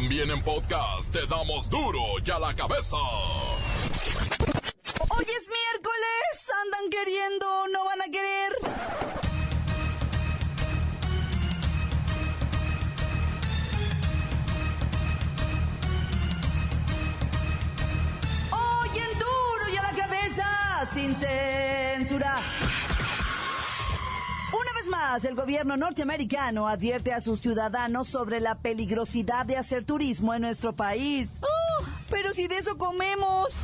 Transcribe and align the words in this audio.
También 0.00 0.30
en 0.30 0.40
podcast 0.44 1.12
te 1.12 1.26
damos 1.26 1.68
duro 1.68 1.98
y 2.24 2.30
a 2.30 2.38
la 2.38 2.54
cabeza. 2.54 2.96
Hoy 5.08 5.24
es 5.24 5.48
miércoles, 5.58 6.52
andan 6.62 6.88
queriendo, 6.88 7.66
no 7.72 7.84
van 7.84 8.02
a 8.02 8.04
querer. 8.04 8.52
Hoy 18.52 18.98
en 18.98 19.18
duro 19.18 19.68
y 19.72 19.76
a 19.78 19.82
la 19.82 19.92
cabeza, 19.94 20.86
sin 20.94 21.16
censura. 21.16 22.36
Más, 24.90 25.24
el 25.24 25.34
gobierno 25.34 25.76
norteamericano 25.76 26.68
advierte 26.68 27.12
a 27.12 27.20
sus 27.20 27.40
ciudadanos 27.40 28.08
sobre 28.08 28.40
la 28.40 28.56
peligrosidad 28.56 29.44
de 29.46 29.56
hacer 29.56 29.84
turismo 29.84 30.34
en 30.34 30.42
nuestro 30.42 30.74
país. 30.74 31.30
¡Oh! 31.42 31.68
pero 32.10 32.32
si 32.32 32.46
de 32.48 32.58
eso 32.58 32.76
comemos. 32.76 33.62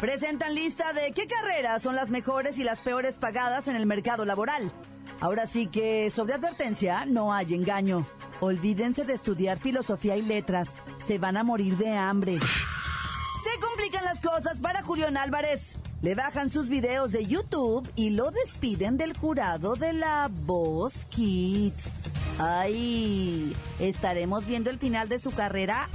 Presentan 0.00 0.54
lista 0.54 0.92
de 0.92 1.12
qué 1.12 1.26
carreras 1.26 1.82
son 1.82 1.94
las 1.94 2.10
mejores 2.10 2.58
y 2.58 2.64
las 2.64 2.80
peores 2.80 3.18
pagadas 3.18 3.68
en 3.68 3.76
el 3.76 3.86
mercado 3.86 4.24
laboral. 4.24 4.72
Ahora 5.20 5.46
sí 5.46 5.66
que, 5.66 6.08
sobre 6.10 6.34
advertencia, 6.34 7.04
no 7.04 7.34
hay 7.34 7.54
engaño. 7.54 8.06
Olvídense 8.40 9.04
de 9.04 9.12
estudiar 9.12 9.58
filosofía 9.58 10.16
y 10.16 10.22
letras. 10.22 10.80
Se 11.06 11.18
van 11.18 11.36
a 11.36 11.44
morir 11.44 11.76
de 11.76 11.90
hambre. 11.90 12.38
Se 12.38 13.60
complican 13.60 14.04
las 14.04 14.22
cosas 14.22 14.60
para 14.60 14.82
Julián 14.82 15.18
Álvarez. 15.18 15.76
Le 16.02 16.14
bajan 16.14 16.48
sus 16.48 16.70
videos 16.70 17.12
de 17.12 17.26
YouTube 17.26 17.86
y 17.94 18.08
lo 18.08 18.30
despiden 18.30 18.96
del 18.96 19.14
jurado 19.14 19.74
de 19.76 19.92
la 19.92 20.30
Voz 20.32 21.04
Kids. 21.10 22.04
Ay, 22.38 23.54
¿estaremos 23.78 24.46
viendo 24.46 24.70
el 24.70 24.78
final 24.78 25.10
de 25.10 25.18
su 25.18 25.30
carrera? 25.30 25.90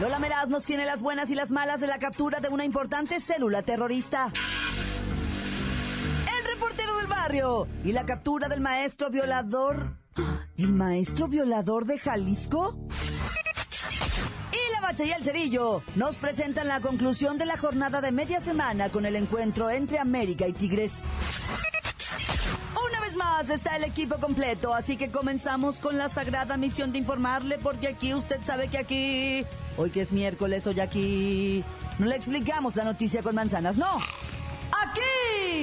Lola 0.00 0.20
Meraz 0.20 0.48
nos 0.48 0.64
tiene 0.64 0.84
las 0.84 1.02
buenas 1.02 1.32
y 1.32 1.34
las 1.34 1.50
malas 1.50 1.80
de 1.80 1.88
la 1.88 1.98
captura 1.98 2.38
de 2.38 2.48
una 2.48 2.64
importante 2.64 3.18
célula 3.18 3.62
terrorista. 3.62 4.32
El 6.22 6.54
reportero 6.54 6.98
del 6.98 7.08
barrio 7.08 7.66
y 7.84 7.90
la 7.90 8.06
captura 8.06 8.48
del 8.48 8.60
maestro 8.60 9.10
violador. 9.10 9.96
¿El 10.56 10.72
maestro 10.72 11.26
violador 11.26 11.84
de 11.84 11.98
Jalisco? 11.98 12.78
Y 14.98 15.12
el 15.12 15.22
cerillo 15.22 15.82
nos 15.94 16.16
presentan 16.16 16.66
la 16.66 16.80
conclusión 16.80 17.38
de 17.38 17.46
la 17.46 17.56
jornada 17.56 18.00
de 18.00 18.10
media 18.10 18.40
semana 18.40 18.90
con 18.90 19.06
el 19.06 19.14
encuentro 19.14 19.70
entre 19.70 20.00
América 20.00 20.48
y 20.48 20.52
Tigres. 20.52 21.04
Una 22.88 23.00
vez 23.00 23.16
más 23.16 23.50
está 23.50 23.76
el 23.76 23.84
equipo 23.84 24.18
completo, 24.18 24.74
así 24.74 24.96
que 24.96 25.10
comenzamos 25.10 25.76
con 25.76 25.96
la 25.96 26.08
sagrada 26.08 26.56
misión 26.56 26.90
de 26.90 26.98
informarle, 26.98 27.56
porque 27.58 27.86
aquí 27.86 28.12
usted 28.14 28.40
sabe 28.42 28.66
que 28.66 28.78
aquí, 28.78 29.46
hoy 29.76 29.90
que 29.90 30.00
es 30.00 30.10
miércoles, 30.10 30.66
hoy 30.66 30.80
aquí, 30.80 31.64
no 32.00 32.06
le 32.06 32.16
explicamos 32.16 32.74
la 32.74 32.82
noticia 32.84 33.22
con 33.22 33.36
manzanas, 33.36 33.78
no. 33.78 34.00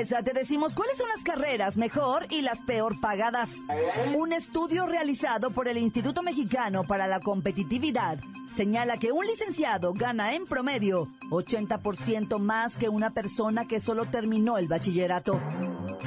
A 0.00 0.02
cabeza 0.02 0.22
te 0.22 0.32
decimos 0.32 0.74
cuáles 0.74 0.96
son 0.96 1.10
las 1.10 1.22
carreras 1.22 1.76
mejor 1.76 2.26
y 2.30 2.40
las 2.40 2.62
peor 2.62 2.98
pagadas. 3.02 3.66
Un 4.16 4.32
estudio 4.32 4.86
realizado 4.86 5.50
por 5.50 5.68
el 5.68 5.76
Instituto 5.76 6.22
Mexicano 6.22 6.84
para 6.84 7.06
la 7.06 7.20
Competitividad 7.20 8.18
señala 8.50 8.96
que 8.96 9.12
un 9.12 9.26
licenciado 9.26 9.92
gana 9.92 10.34
en 10.34 10.46
promedio 10.46 11.08
80% 11.28 12.38
más 12.38 12.78
que 12.78 12.88
una 12.88 13.10
persona 13.10 13.68
que 13.68 13.78
solo 13.78 14.06
terminó 14.06 14.56
el 14.56 14.68
bachillerato. 14.68 15.38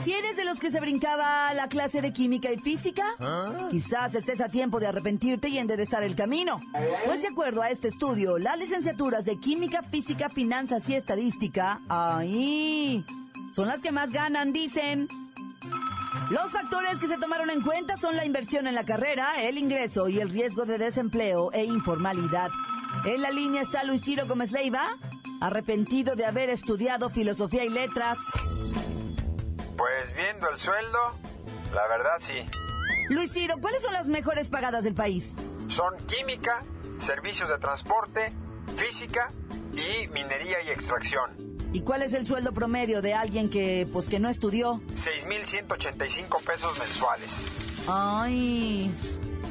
Si 0.02 0.12
eres 0.12 0.38
de 0.38 0.46
los 0.46 0.60
que 0.60 0.72
se 0.72 0.80
brincaba 0.80 1.54
la 1.54 1.68
clase 1.68 2.02
de 2.02 2.12
química 2.12 2.52
y 2.52 2.58
física, 2.58 3.06
quizás 3.70 4.16
estés 4.16 4.42
a 4.42 4.50
tiempo 4.50 4.80
de 4.80 4.88
arrepentirte 4.88 5.50
y 5.50 5.60
enderezar 5.60 6.02
el 6.02 6.16
camino. 6.16 6.60
Pues 7.06 7.22
de 7.22 7.28
acuerdo 7.28 7.62
a 7.62 7.70
este 7.70 7.90
estudio, 7.90 8.40
las 8.40 8.58
licenciaturas 8.58 9.24
de 9.24 9.40
química, 9.40 9.84
física, 9.84 10.30
finanzas 10.30 10.90
y 10.90 10.96
estadística, 10.96 11.80
ahí, 11.90 13.06
son 13.54 13.68
las 13.68 13.82
que 13.82 13.92
más 13.92 14.12
ganan, 14.12 14.52
dicen. 14.52 15.08
Los 16.30 16.52
factores 16.52 17.00
que 17.00 17.08
se 17.08 17.18
tomaron 17.18 17.50
en 17.50 17.62
cuenta 17.62 17.98
son 17.98 18.16
la 18.16 18.26
inversión 18.26 18.68
en 18.68 18.76
la 18.76 18.86
carrera, 18.86 19.42
el 19.42 19.58
ingreso 19.58 20.10
y 20.10 20.20
el 20.20 20.30
riesgo 20.30 20.66
de 20.66 20.78
desempleo 20.78 21.52
e 21.52 21.64
informalidad. 21.64 22.50
En 23.06 23.22
la 23.22 23.32
línea 23.32 23.62
está 23.62 23.84
Luis 23.84 24.02
Ciro 24.02 24.26
Gómez 24.28 24.52
Leiva, 24.52 24.98
arrepentido 25.42 26.16
de 26.16 26.26
haber 26.26 26.50
estudiado 26.50 27.10
filosofía 27.10 27.64
y 27.64 27.70
letras. 27.70 28.18
Pues 29.78 30.16
viendo 30.16 30.50
el 30.50 30.58
sueldo, 30.58 31.00
la 31.74 31.88
verdad 31.88 32.16
sí. 32.20 32.46
Luis 33.10 33.32
Ciro, 33.34 33.56
¿cuáles 33.60 33.82
son 33.82 33.94
las 33.94 34.08
mejores 34.08 34.50
pagadas 34.50 34.84
del 34.84 34.96
país? 34.96 35.38
Son 35.68 35.94
química, 36.08 36.64
servicios 36.98 37.50
de 37.50 37.58
transporte, 37.58 38.34
física 38.78 39.32
y 39.74 40.08
minería 40.08 40.62
y 40.66 40.70
extracción. 40.70 41.53
¿Y 41.74 41.82
cuál 41.82 42.04
es 42.04 42.14
el 42.14 42.28
sueldo 42.28 42.54
promedio 42.54 43.02
de 43.02 43.16
alguien 43.16 43.50
que, 43.50 43.88
pues, 43.92 44.08
que 44.08 44.20
no 44.20 44.30
estudió? 44.30 44.80
6.185 44.94 46.46
pesos 46.46 46.78
mensuales. 46.78 47.46
Ay. 47.88 48.92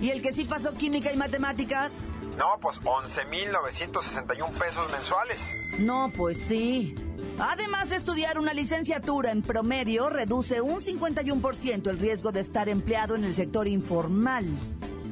¿Y 0.01 0.11
el 0.11 0.23
que 0.23 0.33
sí 0.33 0.45
pasó 0.45 0.73
química 0.75 1.13
y 1.13 1.17
matemáticas? 1.17 2.09
No, 2.39 2.59
pues 2.61 2.81
11.961 2.81 4.51
pesos 4.53 4.91
mensuales. 4.93 5.53
No, 5.81 6.13
pues 6.17 6.39
sí. 6.39 6.95
Además, 7.41 7.91
estudiar 7.91 8.39
una 8.39 8.55
licenciatura 8.55 9.33
en 9.33 9.43
promedio 9.43 10.09
reduce 10.09 10.61
un 10.61 10.79
51% 10.79 11.89
el 11.89 11.99
riesgo 11.99 12.31
de 12.31 12.41
estar 12.41 12.69
empleado 12.69 13.17
en 13.17 13.25
el 13.25 13.35
sector 13.35 13.67
informal. 13.67 14.47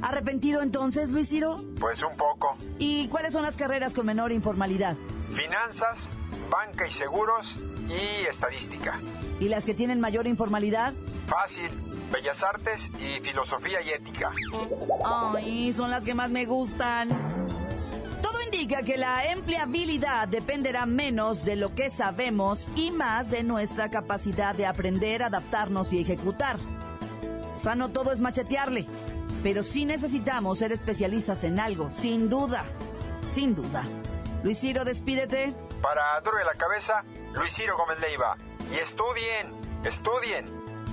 ¿Arrepentido 0.03 0.63
entonces, 0.63 1.11
Luis 1.11 1.29
Ciro? 1.29 1.63
Pues 1.79 2.03
un 2.03 2.17
poco. 2.17 2.57
¿Y 2.79 3.09
cuáles 3.09 3.33
son 3.33 3.43
las 3.43 3.57
carreras 3.57 3.95
con 3.95 4.07
menor 4.07 4.33
informalidad? 4.33 4.97
Finanzas, 5.33 6.11
banca 6.51 6.87
y 6.87 6.91
seguros 6.91 7.59
y 7.89 8.27
estadística. 8.27 9.01
¿Y 9.39 9.49
las 9.49 9.65
que 9.65 9.75
tienen 9.75 10.01
mayor 10.01 10.27
informalidad? 10.27 10.93
Fácil. 11.27 11.71
Bellas 12.13 12.43
Artes 12.43 12.91
y 12.99 13.21
Filosofía 13.21 13.81
y 13.83 13.91
Ética. 13.91 14.33
Ay, 15.05 15.73
son 15.73 15.91
las 15.91 16.05
que 16.05 16.15
más 16.15 16.31
me 16.31 16.45
gustan. 16.45 17.09
Todo 18.21 18.43
indica 18.43 18.83
que 18.83 18.97
la 18.97 19.31
empleabilidad 19.33 20.27
dependerá 20.29 20.87
menos 20.87 21.45
de 21.45 21.57
lo 21.57 21.75
que 21.75 21.89
sabemos 21.89 22.69
y 22.75 22.91
más 22.91 23.31
de 23.31 23.45
nuestra 23.45 23.91
capacidad 23.91 24.55
de 24.55 24.67
aprender, 24.67 25.23
adaptarnos 25.23 25.93
y 25.93 26.01
ejecutar. 26.01 26.59
O 27.57 27.61
sea, 27.61 27.77
no 27.77 27.91
todo 27.91 28.11
es 28.13 28.21
machetearle, 28.21 28.87
pero 29.43 29.63
sí 29.63 29.85
necesitamos 29.85 30.59
ser 30.59 30.73
especialistas 30.73 31.45
en 31.45 31.61
algo, 31.61 31.91
sin 31.91 32.29
duda, 32.29 32.65
sin 33.31 33.55
duda. 33.55 33.85
Luis 34.43 34.59
Ciro, 34.59 34.85
despídete. 34.85 35.55
Para 35.83 36.21
Duro 36.21 36.39
de 36.39 36.45
la 36.45 36.55
Cabeza, 36.55 37.05
Luis 37.33 37.55
Ciro 37.55 37.77
Gómez 37.77 38.01
Leiva. 38.01 38.37
Y 38.73 38.77
estudien, 38.77 39.53
estudien. 39.85 40.47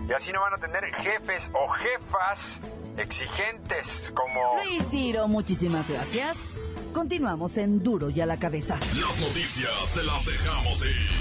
Y 0.07 0.13
así 0.13 0.31
no 0.31 0.41
van 0.41 0.53
a 0.53 0.57
tener 0.57 0.85
jefes 0.95 1.51
o 1.53 1.67
jefas 1.69 2.61
exigentes 2.97 4.13
como... 4.15 4.55
Luis 4.63 4.89
Ciro, 4.89 5.27
muchísimas 5.27 5.87
gracias. 5.87 6.59
Continuamos 6.93 7.57
en 7.57 7.83
Duro 7.83 8.09
y 8.09 8.21
a 8.21 8.25
la 8.25 8.37
Cabeza. 8.37 8.75
Las 8.95 9.19
noticias 9.19 9.93
te 9.93 10.03
las 10.03 10.25
dejamos 10.25 10.85
ir. 10.85 11.19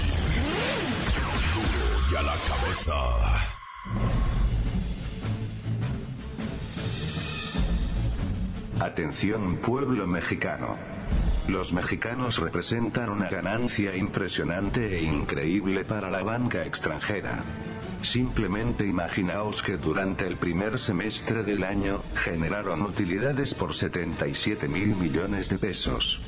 Duro 1.53 1.99
y 2.11 2.15
a 2.15 2.21
la 2.21 2.35
cabeza. 2.47 2.93
Atención 8.79 9.57
pueblo 9.57 10.05
mexicano. 10.05 10.77
Los 11.47 11.73
mexicanos 11.73 12.37
representan 12.37 13.09
una 13.09 13.27
ganancia 13.27 13.95
impresionante 13.95 14.97
e 14.97 15.01
increíble 15.01 15.83
para 15.83 16.11
la 16.11 16.21
banca 16.21 16.63
extranjera. 16.63 17.43
Simplemente 18.03 18.85
imaginaos 18.85 19.63
que 19.63 19.77
durante 19.77 20.27
el 20.27 20.37
primer 20.37 20.77
semestre 20.77 21.41
del 21.41 21.63
año, 21.63 22.03
generaron 22.13 22.83
utilidades 22.83 23.55
por 23.55 23.73
77 23.73 24.67
mil 24.67 24.95
millones 24.95 25.49
de 25.49 25.57
pesos. 25.57 26.19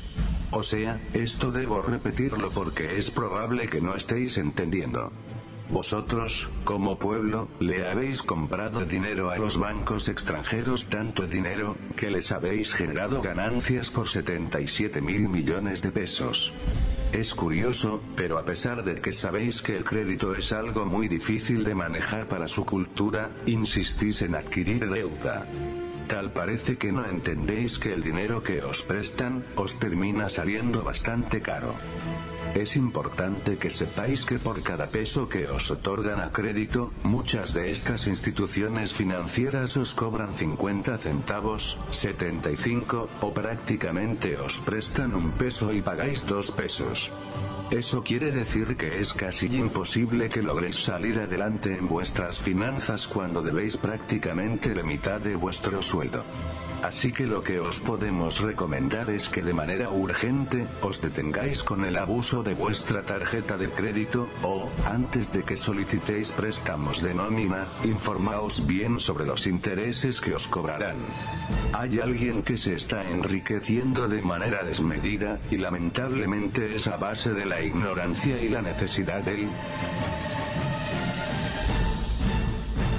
O 0.50 0.64
sea, 0.64 0.98
esto 1.12 1.52
debo 1.52 1.82
repetirlo 1.82 2.50
porque 2.50 2.98
es 2.98 3.12
probable 3.12 3.68
que 3.68 3.80
no 3.80 3.94
estéis 3.94 4.38
entendiendo. 4.38 5.12
Vosotros, 5.70 6.48
como 6.64 6.98
pueblo, 6.98 7.48
le 7.60 7.88
habéis 7.88 8.22
comprado 8.22 8.84
dinero 8.84 9.30
a 9.30 9.38
los 9.38 9.56
bancos 9.56 10.08
extranjeros, 10.08 10.88
tanto 10.88 11.28
dinero, 11.28 11.76
que 11.96 12.10
les 12.10 12.32
habéis 12.32 12.74
generado 12.74 13.22
ganancias 13.22 13.90
por 13.90 14.08
77 14.08 15.00
mil 15.00 15.28
millones 15.28 15.80
de 15.82 15.92
pesos. 15.92 16.52
Es 17.12 17.34
curioso, 17.34 18.02
pero 18.16 18.38
a 18.38 18.44
pesar 18.44 18.82
de 18.82 19.00
que 19.00 19.12
sabéis 19.12 19.62
que 19.62 19.76
el 19.76 19.84
crédito 19.84 20.34
es 20.34 20.52
algo 20.52 20.86
muy 20.86 21.06
difícil 21.06 21.62
de 21.62 21.76
manejar 21.76 22.26
para 22.26 22.48
su 22.48 22.64
cultura, 22.66 23.30
insistís 23.46 24.22
en 24.22 24.34
adquirir 24.34 24.88
deuda. 24.90 25.46
Tal 26.08 26.32
parece 26.32 26.78
que 26.78 26.90
no 26.90 27.06
entendéis 27.06 27.78
que 27.78 27.92
el 27.92 28.02
dinero 28.02 28.42
que 28.42 28.60
os 28.62 28.82
prestan, 28.82 29.44
os 29.54 29.78
termina 29.78 30.28
saliendo 30.28 30.82
bastante 30.82 31.40
caro. 31.40 31.76
Es 32.54 32.74
importante 32.74 33.58
que 33.58 33.70
sepáis 33.70 34.24
que 34.24 34.38
por 34.38 34.62
cada 34.62 34.88
peso 34.88 35.28
que 35.28 35.46
os 35.46 35.70
otorgan 35.70 36.20
a 36.20 36.32
crédito, 36.32 36.90
muchas 37.04 37.54
de 37.54 37.70
estas 37.70 38.06
instituciones 38.06 38.92
financieras 38.92 39.76
os 39.76 39.94
cobran 39.94 40.34
50 40.34 40.98
centavos, 40.98 41.78
75, 41.90 43.08
o 43.20 43.28
prácticamente 43.32 44.36
os 44.36 44.58
prestan 44.58 45.14
un 45.14 45.30
peso 45.32 45.72
y 45.72 45.80
pagáis 45.80 46.26
dos 46.26 46.50
pesos. 46.50 47.12
Eso 47.70 48.02
quiere 48.02 48.32
decir 48.32 48.76
que 48.76 48.98
es 48.98 49.14
casi 49.14 49.46
imposible 49.56 50.28
que 50.28 50.42
logréis 50.42 50.82
salir 50.82 51.20
adelante 51.20 51.76
en 51.78 51.86
vuestras 51.86 52.40
finanzas 52.40 53.06
cuando 53.06 53.42
debéis 53.42 53.76
prácticamente 53.76 54.74
la 54.74 54.82
mitad 54.82 55.20
de 55.20 55.36
vuestro 55.36 55.80
sueldo. 55.80 56.24
Así 56.82 57.12
que 57.12 57.26
lo 57.26 57.42
que 57.42 57.60
os 57.60 57.78
podemos 57.78 58.40
recomendar 58.40 59.10
es 59.10 59.28
que 59.28 59.42
de 59.42 59.52
manera 59.52 59.90
urgente, 59.90 60.66
os 60.80 61.02
detengáis 61.02 61.62
con 61.62 61.84
el 61.84 61.96
abuso 61.96 62.29
de 62.30 62.54
vuestra 62.54 63.02
tarjeta 63.02 63.56
de 63.56 63.68
crédito, 63.68 64.28
o, 64.44 64.70
antes 64.86 65.32
de 65.32 65.42
que 65.42 65.56
solicitéis 65.56 66.30
préstamos 66.30 67.02
de 67.02 67.12
nómina, 67.12 67.66
informaos 67.82 68.64
bien 68.68 69.00
sobre 69.00 69.26
los 69.26 69.48
intereses 69.48 70.20
que 70.20 70.32
os 70.32 70.46
cobrarán. 70.46 70.98
Hay 71.72 71.98
alguien 71.98 72.44
que 72.44 72.56
se 72.56 72.74
está 72.74 73.02
enriqueciendo 73.02 74.06
de 74.06 74.22
manera 74.22 74.62
desmedida, 74.62 75.40
y 75.50 75.56
lamentablemente 75.56 76.76
es 76.76 76.86
a 76.86 76.96
base 76.96 77.34
de 77.34 77.46
la 77.46 77.62
ignorancia 77.62 78.40
y 78.40 78.48
la 78.48 78.62
necesidad 78.62 79.22
del 79.22 79.48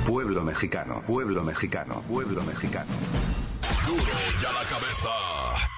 pueblo 0.06 0.44
mexicano, 0.44 1.04
pueblo 1.08 1.42
mexicano, 1.42 2.04
pueblo 2.10 2.44
mexicano. 2.44 2.92
Duro 3.88 4.04
ya 4.42 4.52
la 4.52 4.64
cabeza. 4.68 5.71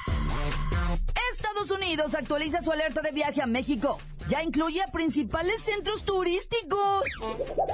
Estados 1.64 1.82
Unidos 1.82 2.14
actualiza 2.14 2.62
su 2.62 2.74
alerta 2.74 3.02
de 3.02 3.12
viaje 3.12 3.42
a 3.42 3.46
México. 3.46 3.98
Ya 4.28 4.44
incluye 4.44 4.82
a 4.82 4.88
principales 4.88 5.62
centros 5.62 6.04
turísticos. 6.04 7.06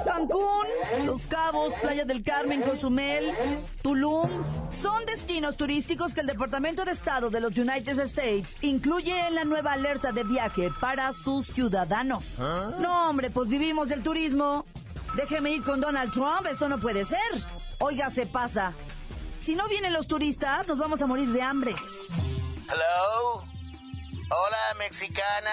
Cancún, 0.06 0.66
Los 1.04 1.26
Cabos, 1.26 1.74
Playa 1.82 2.04
del 2.04 2.22
Carmen, 2.22 2.62
Cozumel, 2.62 3.34
Tulum. 3.82 4.30
Son 4.70 5.04
destinos 5.06 5.56
turísticos 5.56 6.14
que 6.14 6.20
el 6.20 6.28
Departamento 6.28 6.84
de 6.84 6.92
Estado 6.92 7.30
de 7.30 7.40
los 7.40 7.58
United 7.58 7.98
States 8.00 8.56
incluye 8.60 9.26
en 9.26 9.34
la 9.34 9.44
nueva 9.44 9.72
alerta 9.72 10.12
de 10.12 10.22
viaje 10.22 10.70
para 10.80 11.12
sus 11.12 11.48
ciudadanos. 11.48 12.38
No, 12.38 13.10
hombre, 13.10 13.30
pues 13.30 13.48
vivimos 13.48 13.88
del 13.88 14.04
turismo. 14.04 14.66
Déjeme 15.16 15.50
ir 15.50 15.64
con 15.64 15.80
Donald 15.80 16.12
Trump, 16.12 16.46
eso 16.48 16.68
no 16.68 16.78
puede 16.78 17.04
ser. 17.04 17.18
Oiga, 17.80 18.08
se 18.10 18.26
pasa. 18.26 18.72
Si 19.40 19.56
no 19.56 19.66
vienen 19.66 19.92
los 19.92 20.06
turistas, 20.06 20.68
nos 20.68 20.78
vamos 20.78 21.02
a 21.02 21.06
morir 21.06 21.28
de 21.30 21.42
hambre. 21.42 21.74
Hello. 22.68 23.39
Mexicana. 24.90 25.52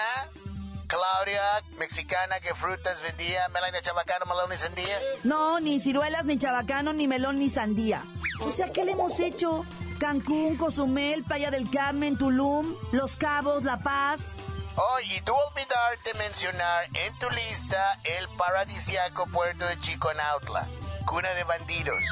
Claudia, 0.88 1.62
mexicana, 1.78 2.40
¿qué 2.40 2.54
frutas 2.54 3.00
vendía? 3.02 3.48
Melania 3.50 3.80
Chabacano, 3.80 4.26
melón 4.26 4.52
y 4.52 4.56
sandía. 4.56 4.98
No, 5.22 5.60
ni 5.60 5.78
ciruelas, 5.78 6.24
ni 6.24 6.38
chabacano, 6.38 6.92
ni 6.92 7.06
melón, 7.06 7.38
ni 7.38 7.48
sandía. 7.48 8.02
O 8.40 8.50
sea, 8.50 8.72
¿qué 8.72 8.84
le 8.84 8.92
hemos 8.92 9.20
hecho? 9.20 9.64
Cancún, 10.00 10.56
Cozumel, 10.56 11.22
Playa 11.22 11.52
del 11.52 11.70
Carmen, 11.70 12.18
Tulum, 12.18 12.74
Los 12.90 13.14
Cabos, 13.16 13.62
La 13.62 13.78
Paz. 13.78 14.38
Oh, 14.74 14.98
y 15.04 15.20
tú 15.20 15.32
olvidarte 15.34 16.14
mencionar 16.14 16.86
en 16.94 17.16
tu 17.18 17.30
lista 17.30 17.98
el 18.02 18.26
paradisiaco 18.30 19.26
puerto 19.26 19.66
de 19.66 19.78
Chiconautla, 19.78 20.66
cuna 21.04 21.30
de 21.34 21.44
bandidos. 21.44 22.02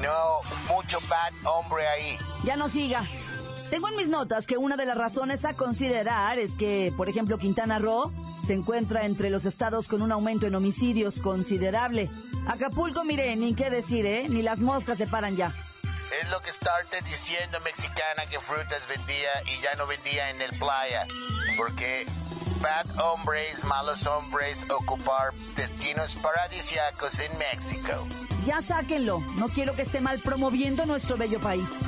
No, 0.00 0.40
mucho 0.72 0.98
bad 1.08 1.32
hombre 1.44 1.86
ahí. 1.88 2.18
Ya 2.44 2.56
no 2.56 2.68
siga. 2.70 3.02
Tengo 3.70 3.88
en 3.88 3.96
mis 3.96 4.08
notas 4.08 4.46
que 4.46 4.56
una 4.56 4.76
de 4.76 4.86
las 4.86 4.96
razones 4.96 5.44
a 5.44 5.52
considerar 5.52 6.38
es 6.38 6.52
que, 6.52 6.92
por 6.96 7.10
ejemplo, 7.10 7.36
Quintana 7.36 7.78
Roo 7.78 8.12
se 8.46 8.54
encuentra 8.54 9.04
entre 9.04 9.28
los 9.28 9.44
estados 9.44 9.88
con 9.88 10.00
un 10.00 10.10
aumento 10.10 10.46
en 10.46 10.54
homicidios 10.54 11.20
considerable. 11.20 12.10
Acapulco, 12.46 13.04
mire, 13.04 13.36
ni 13.36 13.54
qué 13.54 13.68
decir, 13.68 14.06
¿eh? 14.06 14.26
Ni 14.30 14.40
las 14.40 14.60
moscas 14.60 14.96
se 14.96 15.06
paran 15.06 15.36
ya. 15.36 15.52
Es 16.18 16.30
lo 16.30 16.40
que 16.40 16.48
estarte 16.48 17.02
diciendo, 17.02 17.58
mexicana, 17.60 18.26
que 18.30 18.40
frutas 18.40 18.88
vendía 18.88 19.28
y 19.44 19.62
ya 19.62 19.74
no 19.74 19.86
vendía 19.86 20.30
en 20.30 20.40
el 20.40 20.58
playa. 20.58 21.06
Porque 21.58 22.06
bad 22.62 22.86
hombres, 23.00 23.64
malos 23.64 24.06
hombres, 24.06 24.64
ocupar 24.70 25.34
destinos 25.56 26.16
paradisiacos 26.16 27.20
en 27.20 27.36
México. 27.36 28.08
Ya 28.46 28.62
sáquenlo. 28.62 29.20
No 29.36 29.48
quiero 29.48 29.76
que 29.76 29.82
esté 29.82 30.00
mal 30.00 30.20
promoviendo 30.20 30.86
nuestro 30.86 31.18
bello 31.18 31.38
país. 31.38 31.80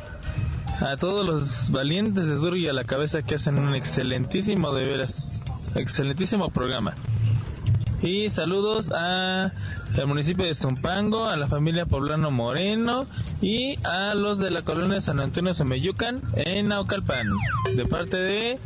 a 0.81 0.97
todos 0.97 1.25
los 1.25 1.71
valientes 1.71 2.27
de 2.27 2.35
Duro 2.35 2.57
y 2.57 2.67
a 2.67 2.73
la 2.73 2.83
cabeza 2.83 3.21
que 3.21 3.35
hacen 3.35 3.59
un 3.59 3.75
excelentísimo, 3.75 4.73
de 4.73 4.83
veras, 4.83 5.41
excelentísimo 5.75 6.49
programa. 6.49 6.95
Y 8.01 8.29
saludos 8.29 8.91
a 8.93 9.53
el 10.01 10.07
municipio 10.07 10.45
de 10.45 10.53
Zumpango, 10.53 11.25
a 11.25 11.35
la 11.37 11.47
familia 11.47 11.85
Poblano 11.85 12.29
Moreno 12.29 13.05
y 13.41 13.77
a 13.83 14.13
los 14.13 14.37
de 14.37 14.51
la 14.51 14.61
colonia 14.61 15.01
San 15.01 15.19
Antonio 15.19 15.53
Someyucan 15.53 16.21
en 16.35 16.67
Naucalpan, 16.67 17.27
de 17.75 17.85
parte 17.85 18.17
de 18.17 18.59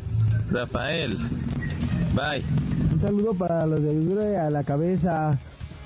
Rafael. 0.51 1.17
Bye. 2.13 2.43
Un 2.93 3.01
saludo 3.01 3.33
para 3.33 3.65
los 3.65 3.81
de 3.81 3.93
y 3.93 4.35
a 4.35 4.50
la 4.50 4.63
cabeza. 4.63 5.39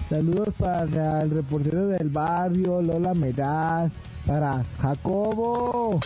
Saludos 0.09 0.49
para 0.57 1.21
el 1.21 1.31
reportero 1.31 1.87
del 1.87 2.09
barrio, 2.09 2.81
Lola 2.81 3.13
Meraz, 3.13 3.91
para 4.25 4.63
Jacobo 4.81 5.99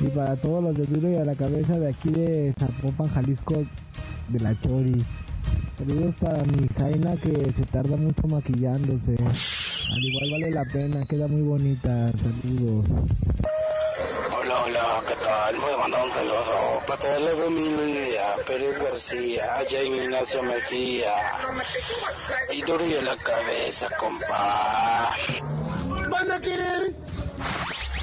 y 0.00 0.06
para 0.08 0.36
todos 0.36 0.62
los 0.62 0.74
de 0.76 0.84
Duro 0.86 1.10
y 1.10 1.16
a 1.16 1.24
la 1.24 1.34
cabeza 1.34 1.78
de 1.78 1.88
aquí 1.88 2.10
de 2.10 2.54
Zapopan, 2.58 3.08
Jalisco, 3.08 3.64
de 4.28 4.40
la 4.40 4.60
Chori. 4.60 5.04
Saludos 5.78 6.14
para 6.20 6.42
mi 6.44 6.68
Jaina 6.78 7.16
que 7.16 7.32
se 7.32 7.66
tarda 7.70 7.96
mucho 7.96 8.26
maquillándose. 8.26 9.16
Al 9.20 10.04
igual 10.04 10.30
vale 10.32 10.50
la 10.50 10.64
pena, 10.72 11.04
queda 11.06 11.28
muy 11.28 11.42
bonita. 11.42 12.10
Saludos. 12.18 12.86
Hola, 14.38 14.62
hola, 14.64 15.02
¿qué 15.08 15.14
tal? 15.24 15.56
Voy 15.56 15.72
a 15.72 15.76
mandar 15.78 16.04
un 16.04 16.12
saludo 16.12 16.80
para 16.86 17.00
toda 17.00 17.18
la 17.18 17.30
familia 17.30 18.22
Pérez 18.46 18.78
García, 18.78 19.56
allá 19.56 19.82
Ignacio 19.82 20.42
Mejía. 20.42 21.12
Y 22.52 22.62
duro 22.62 22.84
la 23.02 23.16
cabeza, 23.16 23.88
compa. 23.98 25.10
¿Van 26.10 26.30
a 26.30 26.40
querer? 26.40 27.03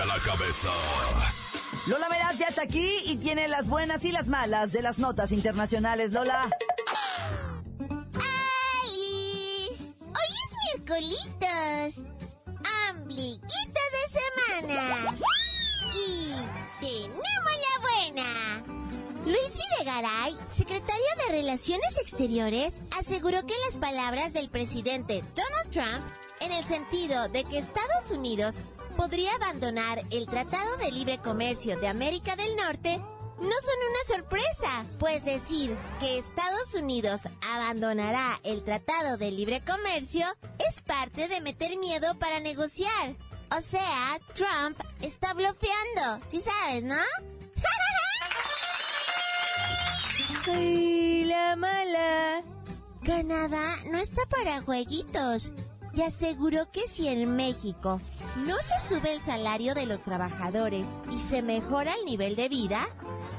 a 0.00 0.06
la 0.06 0.18
cabeza. 0.18 0.70
Lola 1.86 2.08
Meraz 2.08 2.36
ya 2.38 2.46
está 2.46 2.62
aquí 2.62 3.00
y 3.04 3.16
tiene 3.16 3.46
las 3.46 3.68
buenas 3.68 4.04
y 4.04 4.10
las 4.10 4.26
malas 4.28 4.72
de 4.72 4.82
las 4.82 4.98
notas 4.98 5.30
internacionales. 5.30 6.12
Lola. 6.12 6.50
¡Alice! 8.82 9.94
Hoy 10.00 10.30
es 10.42 10.56
miércolitos. 10.74 12.04
Ambliguita 12.90 13.80
de 13.92 14.08
semana. 14.08 15.16
Y 15.94 16.34
tenemos 16.80 17.52
la 17.62 17.80
buena. 17.80 18.26
Luis 19.24 19.52
Videgaray, 19.52 20.34
secretario 20.46 21.06
de 21.18 21.32
Relaciones 21.32 21.98
Exteriores, 21.98 22.82
aseguró 22.98 23.46
que 23.46 23.54
las 23.66 23.76
palabras 23.76 24.32
del 24.32 24.50
presidente 24.50 25.22
Donald 25.36 25.70
Trump, 25.70 26.04
en 26.40 26.52
el 26.52 26.64
sentido 26.64 27.28
de 27.28 27.44
que 27.44 27.58
Estados 27.58 28.10
Unidos 28.10 28.56
podría 28.96 29.34
abandonar 29.34 30.02
el 30.10 30.26
Tratado 30.26 30.76
de 30.76 30.90
Libre 30.90 31.18
Comercio 31.18 31.78
de 31.78 31.88
América 31.88 32.36
del 32.36 32.56
Norte, 32.56 32.98
no 33.38 33.40
son 33.40 33.78
una 33.90 34.16
sorpresa, 34.16 34.86
pues 34.98 35.24
decir 35.24 35.76
que 35.98 36.18
Estados 36.18 36.74
Unidos 36.74 37.22
abandonará 37.52 38.40
el 38.44 38.62
Tratado 38.62 39.16
de 39.16 39.30
Libre 39.32 39.60
Comercio 39.60 40.26
es 40.68 40.80
parte 40.80 41.28
de 41.28 41.40
meter 41.40 41.76
miedo 41.78 42.18
para 42.18 42.40
negociar. 42.40 43.16
O 43.56 43.60
sea, 43.60 44.18
Trump 44.34 44.78
está 45.02 45.34
bloqueando, 45.34 46.24
¿sí 46.28 46.40
sabes, 46.40 46.84
no? 46.84 46.96
¡Ay, 50.52 51.24
la 51.24 51.56
mala! 51.56 52.42
Canadá 53.04 53.76
no 53.90 53.98
está 53.98 54.24
para 54.26 54.62
jueguitos 54.62 55.52
y 55.94 56.02
aseguró 56.02 56.70
que 56.70 56.88
si 56.88 57.08
en 57.08 57.36
México 57.36 58.00
no 58.46 58.56
se 58.56 58.80
sube 58.86 59.12
el 59.12 59.20
salario 59.20 59.74
de 59.74 59.86
los 59.86 60.02
trabajadores 60.02 61.00
y 61.12 61.18
se 61.18 61.42
mejora 61.42 61.94
el 61.94 62.04
nivel 62.04 62.36
de 62.36 62.48
vida, 62.48 62.88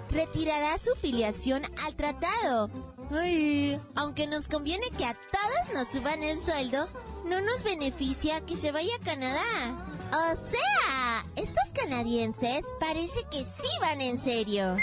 retirará 0.10 0.78
su 0.78 0.96
filiación 1.02 1.64
al 1.86 1.96
tratado. 1.96 2.70
Ay, 3.12 3.80
aunque 3.96 4.28
nos 4.28 4.48
conviene 4.48 4.86
que 4.98 5.06
a 5.06 5.14
todos 5.14 5.74
nos 5.74 5.88
suban 5.90 6.24
el 6.24 6.40
sueldo, 6.40 6.88
no 7.26 7.42
nos 7.42 7.64
beneficia 7.64 8.42
que 8.46 8.56
se 8.56 8.72
vaya 8.72 8.96
a 8.96 9.06
Canadá. 9.06 9.86
O 10.12 10.36
sea, 10.36 11.26
estos 11.36 11.70
canadienses 11.74 12.66
parece 12.80 13.22
que 13.30 13.44
sí 13.44 13.68
van 13.82 14.02
en 14.02 14.18
serio. 14.20 14.78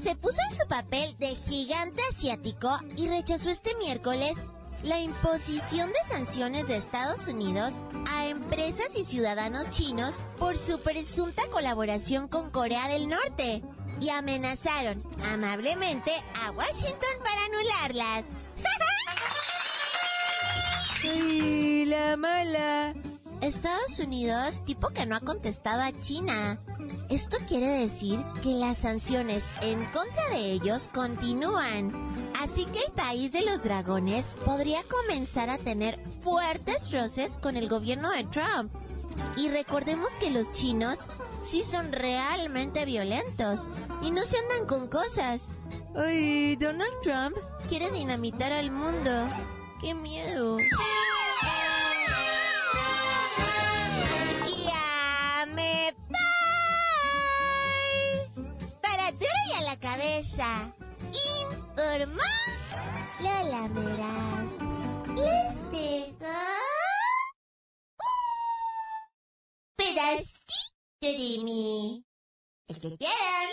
Se 0.00 0.16
puso 0.16 0.38
en 0.48 0.56
su 0.56 0.66
papel 0.68 1.14
de 1.18 1.34
gigante 1.34 2.00
asiático 2.10 2.70
y 2.96 3.08
rechazó 3.08 3.50
este 3.50 3.74
miércoles 3.76 4.42
la 4.84 4.98
imposición 4.98 5.90
de 5.90 6.14
sanciones 6.14 6.68
de 6.68 6.76
Estados 6.76 7.26
Unidos 7.28 7.74
a 8.10 8.26
empresas 8.26 8.96
y 8.96 9.04
ciudadanos 9.04 9.70
chinos 9.70 10.16
por 10.38 10.56
su 10.56 10.80
presunta 10.80 11.42
colaboración 11.50 12.28
con 12.28 12.50
Corea 12.50 12.88
del 12.88 13.08
Norte 13.08 13.62
y 14.00 14.08
amenazaron 14.10 15.00
amablemente 15.32 16.12
a 16.44 16.50
Washington 16.52 17.16
para 17.22 17.44
anularlas. 17.44 18.24
¡Ay, 21.04 21.84
la 21.86 22.16
mala! 22.16 22.94
Estados 23.42 23.98
Unidos, 23.98 24.64
tipo 24.64 24.90
que 24.90 25.04
no 25.04 25.16
ha 25.16 25.20
contestado 25.20 25.82
a 25.82 25.92
China. 25.92 26.60
Esto 27.10 27.38
quiere 27.48 27.66
decir 27.66 28.24
que 28.40 28.50
las 28.50 28.78
sanciones 28.78 29.48
en 29.62 29.84
contra 29.86 30.28
de 30.30 30.52
ellos 30.52 30.90
continúan. 30.94 31.90
Así 32.40 32.64
que 32.66 32.78
el 32.78 32.92
país 32.92 33.32
de 33.32 33.42
los 33.42 33.64
dragones 33.64 34.36
podría 34.44 34.82
comenzar 34.84 35.50
a 35.50 35.58
tener 35.58 35.98
fuertes 36.20 36.92
roces 36.92 37.36
con 37.36 37.56
el 37.56 37.68
gobierno 37.68 38.12
de 38.12 38.24
Trump. 38.24 38.72
Y 39.36 39.48
recordemos 39.48 40.16
que 40.20 40.30
los 40.30 40.52
chinos 40.52 41.00
sí 41.42 41.64
son 41.64 41.90
realmente 41.90 42.84
violentos 42.84 43.70
y 44.02 44.12
no 44.12 44.24
se 44.24 44.38
andan 44.38 44.66
con 44.66 44.86
cosas. 44.86 45.50
Ay, 45.96 46.54
Donald 46.56 46.94
Trump 47.02 47.36
quiere 47.68 47.90
dinamitar 47.90 48.52
al 48.52 48.70
mundo. 48.70 49.10
¡Qué 49.80 49.94
miedo! 49.94 50.58
La 60.22 60.28
cabeza. 60.28 60.72
Informó 61.76 62.22
Lola 63.20 63.68
Meraz. 63.68 64.48
Les 65.16 65.70
dejo 65.70 66.32
un 67.98 68.16
pedacito 69.76 70.54
de 71.00 71.44
mí. 71.44 72.04
El 72.68 72.78
que 72.78 72.96
quieran. 72.96 73.48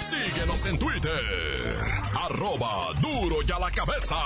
Síguenos 0.00 0.66
en 0.66 0.78
Twitter. 0.78 1.84
Arroba 2.14 2.92
duro 3.00 3.36
y 3.46 3.52
a 3.52 3.58
la 3.58 3.70
cabeza. 3.70 4.16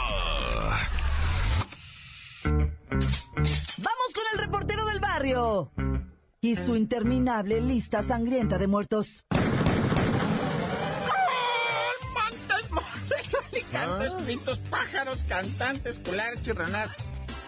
Vamos 3.79 4.13
con 4.15 4.25
el 4.33 4.39
reportero 4.39 4.85
del 4.87 5.01
barrio 5.01 5.71
y 6.40 6.57
su 6.57 6.76
interminable 6.76 7.61
lista 7.61 8.02
sangrienta 8.02 8.59
de 8.59 8.66
muertos. 8.66 9.25
Montes, 12.12 12.71
montes, 12.71 13.37
alicantes, 13.50 14.12
pintos, 14.26 14.59
pájaros, 14.71 15.25
cantantes, 15.28 15.99
culares, 15.99 16.43
chirranas. 16.43 16.90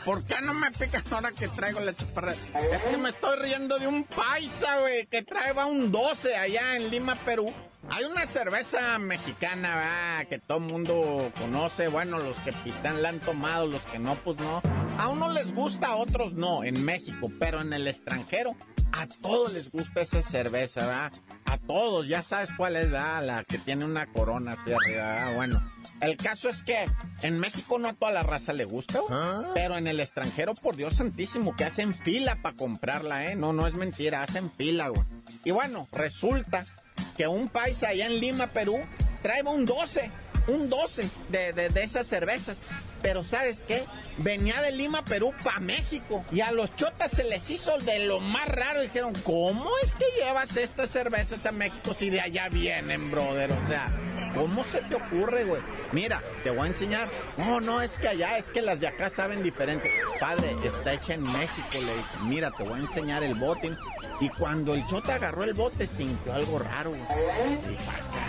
¿Por 0.04 0.24
qué 0.24 0.36
no 0.42 0.54
me 0.54 0.70
pican 0.70 1.02
ahora 1.10 1.32
que 1.32 1.48
traigo 1.48 1.80
la 1.80 1.92
chaparra? 1.92 2.32
Es 2.32 2.82
que 2.82 2.96
me 2.96 3.10
estoy 3.10 3.36
riendo 3.38 3.78
de 3.78 3.86
un 3.86 4.04
paisa, 4.04 4.80
güey, 4.80 5.06
que 5.06 5.22
trae 5.22 5.52
va 5.52 5.66
un 5.66 5.92
12 5.92 6.36
allá 6.36 6.76
en 6.76 6.90
Lima, 6.90 7.14
Perú. 7.24 7.52
Hay 7.90 8.04
una 8.04 8.26
cerveza 8.26 8.98
mexicana, 8.98 9.76
¿verdad? 9.76 10.28
que 10.28 10.38
todo 10.38 10.60
mundo 10.60 11.32
conoce. 11.38 11.88
Bueno, 11.88 12.18
los 12.18 12.36
que 12.40 12.52
pistan 12.52 13.02
la 13.02 13.08
han 13.08 13.20
tomado, 13.20 13.66
los 13.66 13.84
que 13.86 13.98
no, 13.98 14.16
pues 14.22 14.38
no. 14.38 14.60
A 14.98 15.08
unos 15.08 15.32
les 15.32 15.54
gusta, 15.54 15.88
a 15.88 15.96
otros 15.96 16.34
no, 16.34 16.64
en 16.64 16.84
México, 16.84 17.30
pero 17.38 17.60
en 17.60 17.72
el 17.72 17.88
extranjero. 17.88 18.56
A 18.92 19.06
todos 19.06 19.52
les 19.52 19.70
gusta 19.70 20.00
esa 20.00 20.22
cerveza, 20.22 20.80
¿verdad? 20.80 21.12
A 21.44 21.58
todos, 21.58 22.08
ya 22.08 22.22
sabes 22.22 22.52
cuál 22.54 22.76
es, 22.76 22.90
¿verdad? 22.90 23.24
La 23.24 23.44
que 23.44 23.58
tiene 23.58 23.84
una 23.84 24.06
corona 24.06 24.52
así 24.52 24.72
arriba, 24.72 25.06
¿verdad? 25.06 25.36
Bueno, 25.36 25.72
el 26.00 26.16
caso 26.16 26.48
es 26.48 26.62
que 26.62 26.86
en 27.22 27.38
México 27.38 27.78
no 27.78 27.88
a 27.88 27.92
toda 27.92 28.12
la 28.12 28.22
raza 28.22 28.52
le 28.52 28.64
gusta, 28.64 29.00
güey, 29.00 29.18
pero 29.54 29.76
en 29.76 29.86
el 29.86 30.00
extranjero, 30.00 30.54
por 30.54 30.76
Dios 30.76 30.96
santísimo, 30.96 31.54
que 31.54 31.64
hacen 31.64 31.94
fila 31.94 32.38
para 32.42 32.56
comprarla, 32.56 33.26
¿eh? 33.26 33.36
No, 33.36 33.52
no 33.52 33.66
es 33.66 33.74
mentira, 33.74 34.22
hacen 34.22 34.50
fila, 34.50 34.88
güey. 34.88 35.04
Y 35.44 35.50
bueno, 35.50 35.86
resulta 35.92 36.64
que 37.18 37.26
un 37.26 37.48
país 37.48 37.82
allá 37.82 38.06
en 38.06 38.20
Lima, 38.20 38.46
Perú, 38.46 38.80
trae 39.22 39.42
un 39.42 39.66
12, 39.66 40.10
un 40.46 40.68
12 40.68 41.10
de, 41.28 41.52
de, 41.52 41.68
de 41.68 41.82
esas 41.82 42.06
cervezas. 42.06 42.60
Pero 43.02 43.22
¿sabes 43.22 43.64
qué? 43.66 43.84
Venía 44.18 44.60
de 44.60 44.72
Lima, 44.72 45.04
Perú, 45.04 45.32
para 45.44 45.60
México. 45.60 46.24
Y 46.32 46.40
a 46.40 46.50
los 46.52 46.74
chotas 46.74 47.10
se 47.10 47.24
les 47.24 47.48
hizo 47.50 47.76
de 47.78 48.06
lo 48.06 48.20
más 48.20 48.48
raro. 48.48 48.80
Dijeron, 48.80 49.12
¿cómo 49.24 49.70
es 49.84 49.94
que 49.94 50.04
llevas 50.18 50.56
estas 50.56 50.90
cervezas 50.90 51.44
a 51.46 51.52
México 51.52 51.94
si 51.94 52.10
de 52.10 52.20
allá 52.20 52.48
vienen, 52.48 53.10
brother? 53.10 53.52
O 53.52 53.66
sea, 53.66 53.86
¿cómo 54.38 54.64
se 54.64 54.80
te 54.82 54.94
ocurre, 54.94 55.44
güey? 55.44 55.60
Mira, 55.92 56.22
te 56.44 56.50
voy 56.50 56.60
a 56.60 56.66
enseñar. 56.66 57.08
No, 57.36 57.60
no, 57.60 57.82
es 57.82 57.98
que 57.98 58.08
allá, 58.08 58.38
es 58.38 58.50
que 58.50 58.62
las 58.62 58.80
de 58.80 58.86
acá 58.86 59.10
saben 59.10 59.42
diferente. 59.42 59.90
Padre, 60.20 60.56
está 60.64 60.92
hecha 60.92 61.14
en 61.14 61.22
México, 61.22 61.68
le 61.72 61.80
dije. 61.80 62.18
Mira, 62.24 62.50
te 62.52 62.62
voy 62.62 62.78
a 62.78 62.82
enseñar 62.82 63.22
el 63.22 63.34
bote. 63.34 63.76
Y 64.20 64.28
cuando 64.30 64.74
el 64.74 64.86
chota 64.86 65.16
agarró 65.16 65.44
el 65.44 65.54
bote, 65.54 65.86
sintió 65.86 66.32
algo 66.32 66.58
raro, 66.58 66.90
güey. 66.90 67.02
Sí, 67.02 67.76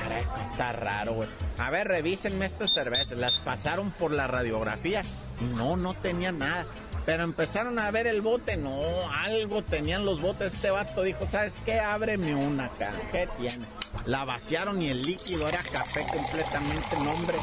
caray, 0.04 0.24
está 0.52 0.72
raro, 0.74 1.14
güey. 1.14 1.30
A 1.58 1.70
ver, 1.70 1.88
revísenme 1.88 2.46
estas 2.46 2.74
cervezas. 2.74 3.18
Las 3.18 3.34
pasaron 3.40 3.92
por 3.92 4.12
la 4.12 4.28
radiografía 4.28 5.04
y 5.40 5.46
no, 5.46 5.78
no 5.78 5.94
tenía 5.94 6.32
nada. 6.32 6.66
Pero 7.06 7.24
empezaron 7.24 7.80
a 7.80 7.90
ver 7.92 8.08
el 8.08 8.22
bote, 8.22 8.58
no, 8.58 9.10
algo 9.12 9.64
tenían 9.64 10.06
los 10.06 10.22
botes. 10.22 10.54
Este 10.54 10.70
vato 10.70 11.02
dijo, 11.02 11.28
¿sabes 11.28 11.58
qué? 11.66 11.80
Ábreme 11.80 12.36
una 12.36 12.66
acá. 12.66 12.92
¿Qué 13.12 13.28
tiene? 13.40 13.66
La 14.06 14.26
vaciaron 14.26 14.82
y 14.82 14.90
el 14.90 15.02
líquido 15.02 15.48
era 15.48 15.62
café 15.64 16.06
completamente, 16.12 16.98
no, 17.04 17.12
hombre. 17.12 17.38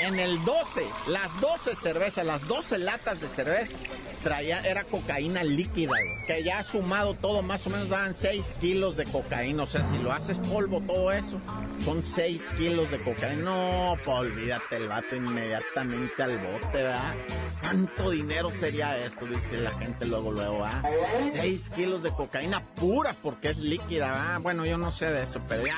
En 0.00 0.18
el 0.18 0.42
12, 0.44 0.86
las 1.08 1.40
12 1.40 1.74
cervezas, 1.74 2.24
las 2.24 2.46
12 2.46 2.78
latas 2.78 3.20
de 3.20 3.26
cerveza, 3.26 3.74
traía, 4.22 4.60
era 4.60 4.84
cocaína 4.84 5.42
líquida, 5.42 5.92
que 6.26 6.44
ya 6.44 6.62
sumado 6.62 7.14
todo, 7.14 7.42
más 7.42 7.66
o 7.66 7.70
menos 7.70 7.88
daban 7.88 8.14
6 8.14 8.56
kilos 8.60 8.96
de 8.96 9.04
cocaína. 9.06 9.64
O 9.64 9.66
sea, 9.66 9.84
si 9.88 9.98
lo 9.98 10.12
haces 10.12 10.38
polvo, 10.38 10.80
todo 10.80 11.10
eso, 11.10 11.40
son 11.84 12.04
6 12.04 12.50
kilos 12.56 12.90
de 12.92 13.02
cocaína. 13.02 13.42
No, 13.42 13.96
pues 14.04 14.18
olvídate 14.18 14.76
el 14.76 14.88
vato 14.88 15.16
inmediatamente 15.16 16.22
al 16.22 16.38
bote, 16.38 16.68
¿verdad? 16.72 17.14
¿Cuánto 17.60 18.10
dinero 18.10 18.52
sería 18.52 18.96
esto? 18.98 19.26
Dice 19.26 19.58
la 19.58 19.72
gente 19.72 20.06
luego, 20.06 20.30
luego, 20.30 20.64
¿ah? 20.64 20.82
6 21.28 21.70
kilos 21.70 22.02
de 22.04 22.10
cocaína 22.10 22.64
pura 22.76 23.16
porque 23.20 23.50
es 23.50 23.58
líquida, 23.58 24.08
¿verdad? 24.08 24.40
Bueno, 24.42 24.64
yo 24.64 24.78
no 24.78 24.92
sé 24.92 25.10
de 25.10 25.22
eso, 25.22 25.40
pero 25.48 25.66
ya. 25.66 25.76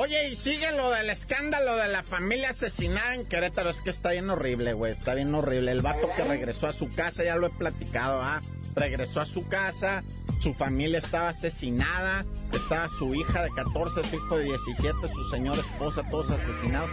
Oye, 0.00 0.28
y 0.28 0.36
sigue 0.36 0.70
lo 0.76 0.92
del 0.92 1.10
escándalo 1.10 1.74
de 1.74 1.88
la 1.88 2.04
familia 2.04 2.50
asesinada 2.50 3.16
en 3.16 3.26
Querétaro. 3.26 3.68
Es 3.68 3.80
que 3.80 3.90
está 3.90 4.12
bien 4.12 4.30
horrible, 4.30 4.72
güey. 4.72 4.92
Está 4.92 5.14
bien 5.14 5.34
horrible. 5.34 5.72
El 5.72 5.82
vato 5.82 6.08
que 6.14 6.22
regresó 6.22 6.68
a 6.68 6.72
su 6.72 6.94
casa, 6.94 7.24
ya 7.24 7.34
lo 7.34 7.48
he 7.48 7.50
platicado, 7.50 8.22
¿ah? 8.22 8.40
Regresó 8.76 9.20
a 9.20 9.26
su 9.26 9.48
casa, 9.48 10.04
su 10.40 10.54
familia 10.54 11.00
estaba 11.00 11.30
asesinada, 11.30 12.24
estaba 12.52 12.88
su 12.88 13.12
hija 13.12 13.42
de 13.42 13.50
14, 13.50 14.04
su 14.08 14.14
hijo 14.14 14.38
de 14.38 14.44
17, 14.44 14.96
su 15.12 15.30
señora 15.30 15.62
esposa, 15.62 16.08
todos 16.08 16.30
asesinados. 16.30 16.90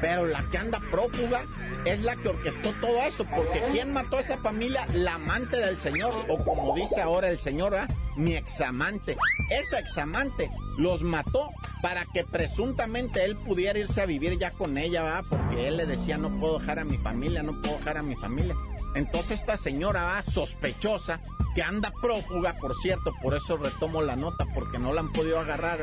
Pero 0.00 0.26
la 0.26 0.42
que 0.50 0.58
anda 0.58 0.80
prófuga 0.90 1.42
es 1.84 2.02
la 2.02 2.16
que 2.16 2.28
orquestó 2.28 2.72
todo 2.80 3.02
eso, 3.02 3.24
porque 3.24 3.62
¿quién 3.70 3.92
mató 3.92 4.18
a 4.18 4.20
esa 4.20 4.38
familia? 4.38 4.86
La 4.92 5.14
amante 5.14 5.56
del 5.56 5.78
señor, 5.78 6.14
o 6.28 6.38
como 6.38 6.74
dice 6.74 7.00
ahora 7.00 7.28
el 7.30 7.38
señor, 7.38 7.74
¿ah? 7.74 7.88
mi 8.16 8.34
examante. 8.34 9.16
Esa 9.50 9.78
examante 9.78 10.50
los 10.76 11.02
mató 11.02 11.50
para 11.82 12.04
que 12.06 12.24
presuntamente 12.24 13.24
él 13.24 13.36
pudiera 13.36 13.78
irse 13.78 14.00
a 14.00 14.06
vivir 14.06 14.38
ya 14.38 14.50
con 14.50 14.78
ella, 14.78 15.02
¿va? 15.02 15.22
porque 15.22 15.68
él 15.68 15.76
le 15.76 15.86
decía 15.86 16.18
no 16.18 16.30
puedo 16.38 16.58
dejar 16.58 16.78
a 16.78 16.84
mi 16.84 16.98
familia, 16.98 17.42
no 17.42 17.60
puedo 17.60 17.78
dejar 17.78 17.98
a 17.98 18.02
mi 18.02 18.16
familia. 18.16 18.54
Entonces 18.94 19.40
esta 19.40 19.56
señora 19.56 20.04
va 20.04 20.22
sospechosa, 20.22 21.20
que 21.54 21.62
anda 21.62 21.92
prófuga, 22.00 22.54
por 22.54 22.74
cierto, 22.76 23.12
por 23.22 23.34
eso 23.34 23.56
retomo 23.56 24.02
la 24.02 24.16
nota, 24.16 24.46
porque 24.54 24.78
no 24.78 24.92
la 24.92 25.00
han 25.00 25.12
podido 25.12 25.38
agarrar. 25.38 25.78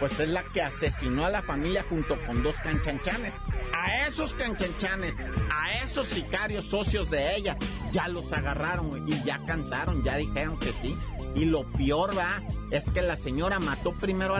Pues 0.00 0.18
es 0.20 0.28
la 0.28 0.42
que 0.42 0.62
asesinó 0.62 1.26
a 1.26 1.30
la 1.30 1.42
familia 1.42 1.84
junto 1.88 2.16
con 2.26 2.42
dos 2.42 2.56
canchanchanes. 2.56 3.34
A 3.72 4.06
esos 4.06 4.34
canchanchanes, 4.34 5.14
a 5.52 5.82
esos 5.82 6.08
sicarios 6.08 6.66
socios 6.66 7.10
de 7.10 7.36
ella, 7.36 7.56
ya 7.92 8.08
los 8.08 8.32
agarraron 8.32 9.08
y 9.08 9.22
ya 9.24 9.38
cantaron, 9.46 10.02
ya 10.02 10.16
dijeron 10.16 10.58
que 10.58 10.72
sí. 10.82 10.96
Y 11.34 11.46
lo 11.46 11.64
peor, 11.64 12.16
va, 12.16 12.40
es 12.70 12.90
que 12.90 13.02
la 13.02 13.16
señora 13.16 13.58
mató 13.58 13.92
primero, 13.92 14.36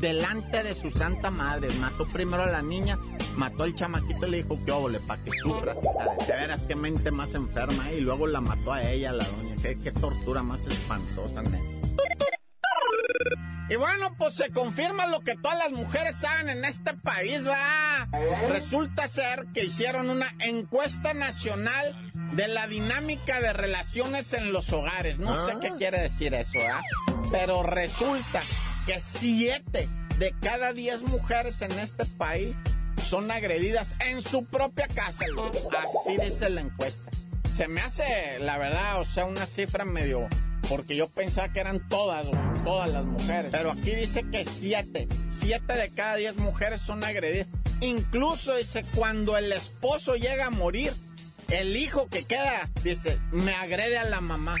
delante 0.00 0.62
de 0.62 0.74
su 0.74 0.90
santa 0.90 1.30
madre, 1.30 1.70
mató 1.80 2.04
primero 2.06 2.42
a 2.42 2.46
la 2.46 2.62
niña, 2.62 2.98
mató 3.36 3.62
al 3.62 3.74
chamaquito 3.74 4.26
y 4.26 4.30
le 4.30 4.36
dijo, 4.38 4.58
qué 4.64 4.72
óvole, 4.72 4.98
para 5.00 5.22
que 5.22 5.30
sufras, 5.30 5.78
de, 5.80 6.32
veras, 6.32 6.64
qué 6.64 6.74
mente 6.74 7.12
más 7.12 7.34
enferma, 7.34 7.90
¿eh? 7.90 7.98
y 7.98 8.00
luego 8.00 8.26
la 8.26 8.40
mató 8.40 8.72
a 8.72 8.82
ella, 8.82 9.12
la 9.12 9.24
doña, 9.24 9.54
qué, 9.62 9.92
tortura 9.92 10.42
más 10.42 10.66
espantosa, 10.66 11.42
neta. 11.42 11.58
Y 13.68 13.76
bueno, 13.76 14.14
pues 14.18 14.34
se 14.34 14.50
confirma 14.50 15.06
lo 15.06 15.20
que 15.20 15.34
todas 15.36 15.56
las 15.56 15.70
mujeres 15.70 16.16
saben 16.16 16.50
en 16.50 16.64
este 16.64 16.94
país, 16.94 17.46
va. 17.46 18.08
Resulta 18.48 19.08
ser 19.08 19.46
que 19.54 19.64
hicieron 19.64 20.10
una 20.10 20.34
encuesta 20.40 21.14
nacional 21.14 21.96
de 22.32 22.48
la 22.48 22.66
dinámica 22.66 23.40
de 23.40 23.52
relaciones 23.52 24.32
en 24.32 24.52
los 24.52 24.72
hogares. 24.72 25.18
No 25.18 25.46
sé 25.46 25.54
qué 25.60 25.70
quiere 25.76 26.00
decir 26.00 26.34
eso, 26.34 26.58
¿ah? 26.70 26.82
Pero 27.30 27.62
resulta 27.62 28.40
que 28.86 29.00
siete 29.00 29.88
de 30.18 30.34
cada 30.42 30.72
diez 30.72 31.02
mujeres 31.02 31.62
en 31.62 31.72
este 31.72 32.04
país 32.04 32.54
son 33.02 33.30
agredidas 33.30 33.94
en 34.00 34.22
su 34.22 34.44
propia 34.44 34.88
casa. 34.88 35.24
Así 35.78 36.16
dice 36.22 36.50
la 36.50 36.60
encuesta. 36.60 37.10
Se 37.54 37.68
me 37.68 37.80
hace, 37.80 38.38
la 38.40 38.58
verdad, 38.58 39.00
o 39.00 39.04
sea, 39.04 39.24
una 39.24 39.46
cifra 39.46 39.84
medio... 39.84 40.28
Porque 40.72 40.96
yo 40.96 41.06
pensaba 41.06 41.52
que 41.52 41.60
eran 41.60 41.86
todas, 41.90 42.26
todas 42.64 42.90
las 42.90 43.04
mujeres. 43.04 43.50
Pero 43.50 43.72
aquí 43.72 43.94
dice 43.94 44.24
que 44.30 44.46
siete, 44.46 45.06
siete 45.30 45.74
de 45.74 45.90
cada 45.90 46.16
diez 46.16 46.38
mujeres 46.38 46.80
son 46.80 47.04
agredidas. 47.04 47.46
Incluso 47.82 48.56
dice, 48.56 48.82
cuando 48.94 49.36
el 49.36 49.52
esposo 49.52 50.14
llega 50.14 50.46
a 50.46 50.50
morir, 50.50 50.94
el 51.50 51.76
hijo 51.76 52.08
que 52.08 52.24
queda, 52.24 52.70
dice, 52.82 53.18
me 53.32 53.52
agrede 53.52 53.98
a 53.98 54.04
la 54.04 54.22
mamá. 54.22 54.54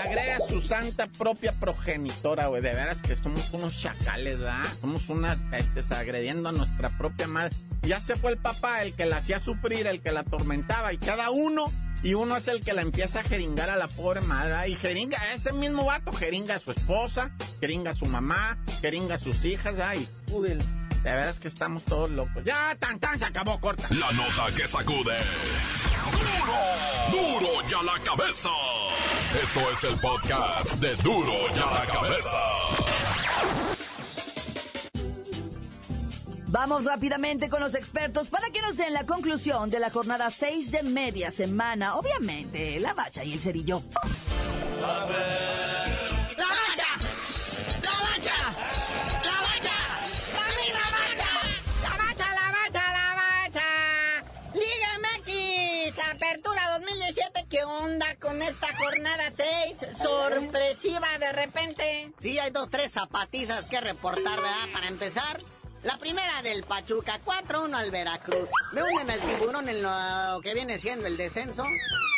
Agrede 0.00 0.34
a 0.34 0.38
su 0.38 0.60
santa 0.60 1.08
propia 1.08 1.50
progenitora, 1.50 2.46
güey. 2.46 2.62
De 2.62 2.70
veras 2.70 3.02
que 3.02 3.16
somos 3.16 3.52
unos 3.52 3.76
chacales, 3.80 4.38
¿verdad? 4.38 4.62
Somos 4.80 5.08
unas 5.08 5.40
pestes 5.50 5.90
agrediendo 5.90 6.50
a 6.50 6.52
nuestra 6.52 6.88
propia 6.90 7.26
madre. 7.26 7.56
Ya 7.82 7.98
se 7.98 8.14
fue 8.14 8.30
el 8.30 8.38
papá, 8.38 8.82
el 8.82 8.92
que 8.94 9.06
la 9.06 9.16
hacía 9.16 9.40
sufrir, 9.40 9.88
el 9.88 10.00
que 10.00 10.12
la 10.12 10.20
atormentaba. 10.20 10.92
Y 10.92 10.98
cada 10.98 11.30
uno, 11.30 11.72
y 12.02 12.14
uno 12.14 12.36
es 12.36 12.48
el 12.48 12.60
que 12.64 12.72
la 12.72 12.82
empieza 12.82 13.20
a 13.20 13.22
jeringar 13.22 13.70
a 13.70 13.76
la 13.76 13.88
pobre 13.88 14.20
madre. 14.20 14.50
¿verdad? 14.50 14.66
Y 14.66 14.76
jeringa, 14.76 15.18
ese 15.32 15.52
mismo 15.52 15.84
vato, 15.84 16.12
jeringa 16.12 16.56
a 16.56 16.58
su 16.58 16.70
esposa, 16.70 17.30
jeringa 17.60 17.92
a 17.92 17.96
su 17.96 18.06
mamá, 18.06 18.58
jeringa 18.80 19.16
a 19.16 19.18
sus 19.18 19.44
hijas, 19.44 19.76
¿verdad? 19.76 19.94
Y, 19.94 20.08
uy, 20.32 20.58
de 21.02 21.12
veras 21.12 21.38
que 21.38 21.48
estamos 21.48 21.84
todos 21.84 22.10
locos. 22.10 22.44
Ya, 22.44 22.76
tan, 22.78 22.98
tan, 22.98 23.18
se 23.18 23.24
acabó, 23.24 23.60
corta. 23.60 23.88
La 23.90 24.10
nota 24.12 24.54
que 24.54 24.66
sacude. 24.66 25.16
¡Duro! 27.10 27.40
¡Duro 27.40 27.68
ya 27.68 27.82
la 27.82 28.02
cabeza! 28.02 28.50
Esto 29.42 29.60
es 29.70 29.84
el 29.84 30.00
podcast 30.00 30.72
de 30.74 30.94
Duro 30.96 31.32
ya 31.54 31.66
la 31.66 31.86
cabeza. 31.86 32.87
Vamos 36.50 36.84
rápidamente 36.84 37.50
con 37.50 37.60
los 37.60 37.74
expertos 37.74 38.30
para 38.30 38.48
que 38.48 38.62
nos 38.62 38.78
den 38.78 38.94
la 38.94 39.04
conclusión 39.04 39.68
de 39.68 39.78
la 39.78 39.90
jornada 39.90 40.30
6 40.30 40.70
de 40.70 40.82
media 40.82 41.30
semana. 41.30 41.96
Obviamente, 41.96 42.80
la 42.80 42.94
bacha 42.94 43.22
y 43.22 43.34
el 43.34 43.40
cerillo. 43.40 43.82
¡La 44.80 45.04
bacha! 45.04 45.14
¡La 47.82 47.90
bacha! 48.00 48.34
¡La 49.24 49.40
bacha! 49.42 49.76
¡Dame 50.32 50.72
la 50.72 50.86
bacha! 50.96 51.30
¡La 51.82 51.90
bacha, 51.98 52.34
la 52.34 52.50
bacha, 52.50 52.92
la 52.92 53.14
bacha! 53.14 53.68
Liga 54.54 54.90
MX, 55.02 55.98
Apertura 56.14 56.78
2017, 56.78 57.46
¿qué 57.50 57.64
onda 57.64 58.16
con 58.18 58.40
esta 58.40 58.74
jornada 58.74 59.30
6? 59.36 59.98
Sorpresiva 59.98 61.08
de 61.20 61.32
repente. 61.32 62.12
Sí, 62.22 62.38
hay 62.38 62.50
dos, 62.52 62.70
tres 62.70 62.92
zapatizas 62.92 63.66
que 63.66 63.82
reportar, 63.82 64.36
¿verdad? 64.40 64.72
Para 64.72 64.88
empezar, 64.88 65.42
la 65.82 65.96
primera 65.98 66.42
del 66.42 66.64
Pachuca, 66.64 67.20
4-1 67.24 67.74
al 67.74 67.90
Veracruz. 67.90 68.48
Me 68.72 68.82
unen 68.82 69.10
al 69.10 69.20
tiburón 69.20 69.68
en 69.68 69.82
lo 69.82 70.40
que 70.40 70.54
viene 70.54 70.78
siendo 70.78 71.06
el 71.06 71.16
descenso. 71.16 71.64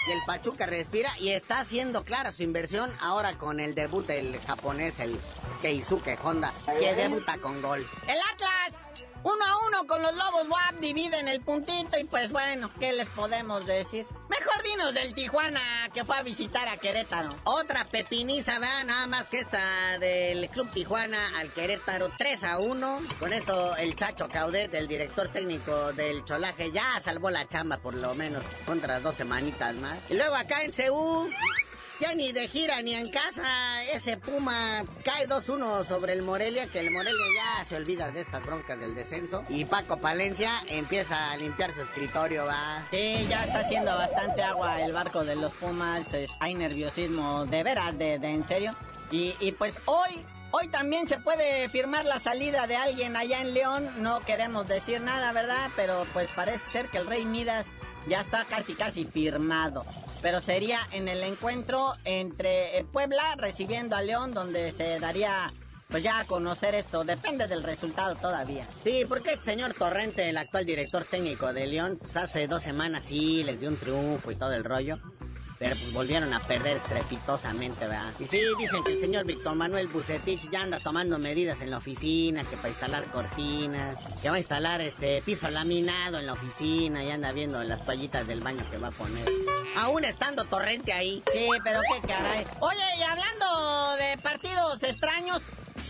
Y 0.09 0.12
el 0.12 0.18
Pachuca 0.27 0.66
respira 0.66 1.11
y 1.18 1.31
está 1.31 1.61
haciendo 1.61 2.05
clara 2.05 2.33
su 2.33 2.42
inversión 2.42 2.90
ahora 3.01 3.37
con 3.37 3.61
el 3.61 3.75
debut 3.75 4.07
del 4.07 4.40
japonés, 4.40 4.99
el 4.99 5.20
Keisuke 5.61 6.18
Honda, 6.23 6.53
que 6.79 6.94
debuta 6.94 7.37
con 7.38 7.61
gol. 7.61 7.87
El 8.07 8.16
Atlas, 8.33 8.80
uno 9.23 9.45
a 9.45 9.67
uno 9.67 9.87
con 9.87 10.03
los 10.03 10.13
Lobos 10.15 10.49
WAP, 10.49 10.81
dividen 10.81 11.29
el 11.29 11.41
puntito 11.41 11.99
y 11.99 12.05
pues 12.05 12.33
bueno, 12.33 12.71
¿qué 12.79 12.93
les 12.93 13.09
podemos 13.09 13.67
decir? 13.67 14.07
Mejor 14.29 14.63
dinos 14.63 14.95
del 14.95 15.15
Tijuana 15.15 15.61
que 15.93 16.05
fue 16.05 16.17
a 16.17 16.23
visitar 16.23 16.69
a 16.69 16.77
Querétaro. 16.77 17.31
Otra 17.45 17.85
pepiniza, 17.85 18.59
¿verdad? 18.59 18.85
Nada 18.85 19.07
más 19.07 19.27
que 19.27 19.41
esta 19.41 19.99
del 19.99 20.49
Club 20.49 20.71
Tijuana 20.71 21.39
al 21.39 21.51
Querétaro 21.53 22.11
3 22.17 22.45
a 22.45 22.59
1. 22.59 23.01
Con 23.19 23.33
eso 23.33 23.77
el 23.77 23.97
Chacho 23.97 24.29
Caudet, 24.29 24.73
el 24.75 24.89
director 24.89 25.29
técnico 25.29 25.93
del 25.93 26.25
Cholaje, 26.25 26.71
ya 26.73 26.99
salvó 27.01 27.31
la 27.31 27.49
chamba 27.49 27.79
por 27.79 27.95
lo 27.95 28.15
menos 28.15 28.43
contra 28.65 29.01
dos 29.01 29.17
semanitas 29.17 29.75
más. 29.77 29.99
Y 30.09 30.15
luego 30.15 30.35
acá 30.35 30.63
en 30.63 30.73
Seúl, 30.73 31.35
Ni 32.17 32.33
de 32.33 32.49
gira 32.49 32.83
ni 32.83 32.95
en 32.95 33.09
casa, 33.09 33.85
ese 33.85 34.17
Puma 34.17 34.85
cae 35.05 35.29
2-1 35.29 35.85
sobre 35.85 36.13
el 36.13 36.23
Morelia, 36.23 36.67
que 36.67 36.81
el 36.81 36.91
Morelia 36.91 37.25
ya 37.37 37.65
se 37.65 37.77
olvida 37.77 38.11
de 38.11 38.23
estas 38.23 38.45
broncas 38.45 38.81
del 38.81 38.97
descenso. 38.97 39.45
Y 39.49 39.65
Paco 39.65 39.97
Palencia 39.97 40.61
empieza 40.67 41.31
a 41.31 41.37
limpiar 41.37 41.73
su 41.73 41.83
escritorio, 41.83 42.47
va. 42.47 42.83
Sí, 42.91 43.27
ya 43.29 43.45
está 43.45 43.61
haciendo 43.61 43.97
bastante 43.97 44.43
agua 44.43 44.83
el 44.83 44.93
barco 44.93 45.25
de 45.25 45.37
los 45.37 45.55
Pumas. 45.55 46.09
hay 46.41 46.55
nerviosismo, 46.55 47.47
de 47.47 47.63
veras, 47.63 47.97
de, 47.97 48.19
de 48.19 48.29
en 48.29 48.45
serio. 48.45 48.75
Y, 49.13 49.37
y 49.39 49.53
pues 49.53 49.79
hoy, 49.85 50.25
hoy 50.51 50.67
también 50.69 51.07
se 51.07 51.19
puede 51.19 51.69
firmar 51.69 52.07
la 52.07 52.19
salida 52.19 52.67
de 52.67 52.77
alguien 52.77 53.15
allá 53.17 53.41
en 53.41 53.55
León. 53.55 53.89
No 53.99 54.21
queremos 54.21 54.67
decir 54.67 55.01
nada, 55.01 55.31
¿verdad? 55.33 55.71
Pero 55.77 56.05
pues 56.13 56.29
parece 56.35 56.71
ser 56.73 56.89
que 56.89 56.99
el 56.99 57.07
Rey 57.07 57.25
Midas 57.25 57.67
ya 58.09 58.21
está 58.21 58.45
casi, 58.45 58.75
casi 58.75 59.05
firmado. 59.05 59.85
Pero 60.23 60.41
sería 60.41 60.79
en 60.93 61.09
el 61.09 61.23
encuentro 61.23 61.93
entre 62.05 62.79
eh, 62.79 62.85
Puebla 62.85 63.35
recibiendo 63.37 63.97
a 63.97 64.03
León, 64.03 64.35
donde 64.35 64.71
se 64.73 65.01
daría 65.01 65.53
pues 65.89 66.03
ya 66.03 66.21
a 66.21 66.25
conocer 66.25 66.75
esto. 66.75 67.05
Depende 67.05 67.49
del 67.49 67.63
resultado 67.63 68.15
todavía. 68.15 68.67
Sí, 68.85 69.05
porque 69.09 69.33
el 69.33 69.43
señor 69.43 69.75
Torrente, 69.75 70.29
el 70.29 70.37
actual 70.37 70.65
director 70.65 71.05
técnico 71.05 71.53
de 71.53 71.67
León, 71.67 71.99
pues 72.01 72.17
hace 72.17 72.47
dos 72.47 72.63
semanas 72.63 73.05
sí 73.05 73.43
les 73.43 73.61
dio 73.61 73.69
un 73.69 73.77
triunfo 73.77 74.31
y 74.31 74.37
todo 74.37 74.53
el 74.53 74.65
rollo. 74.65 74.99
Pero 75.61 75.77
pues 75.77 75.92
volvieron 75.92 76.33
a 76.33 76.40
perder 76.40 76.79
estrepitosamente, 76.79 77.87
¿verdad? 77.87 78.14
Y 78.18 78.27
sí, 78.27 78.40
dicen 78.59 78.83
que 78.83 78.92
el 78.92 79.01
señor 79.01 79.27
Víctor 79.27 79.55
Manuel 79.55 79.88
Bucetich 79.88 80.49
ya 80.51 80.62
anda 80.62 80.79
tomando 80.79 81.18
medidas 81.18 81.61
en 81.61 81.70
la 81.70 81.77
oficina, 81.77 82.42
que 82.44 82.57
para 82.57 82.70
instalar 82.70 83.05
cortinas, 83.12 83.99
que 84.23 84.31
va 84.31 84.37
a 84.37 84.38
instalar 84.38 84.81
este 84.81 85.20
piso 85.20 85.51
laminado 85.51 86.18
en 86.18 86.25
la 86.25 86.33
oficina 86.33 87.05
y 87.05 87.11
anda 87.11 87.31
viendo 87.33 87.62
las 87.62 87.85
toallitas 87.85 88.27
del 88.27 88.40
baño 88.40 88.64
que 88.70 88.79
va 88.79 88.88
a 88.88 88.92
poner. 88.92 89.29
Aún 89.77 90.03
estando 90.07 90.46
Torrente 90.46 90.94
ahí. 90.94 91.23
Sí, 91.31 91.49
pero 91.62 91.81
qué 91.92 92.09
caray. 92.09 92.46
Oye, 92.61 92.96
y 92.99 93.03
hablando 93.03 93.96
de 93.96 94.16
partidos 94.16 94.83
extraños, 94.83 95.42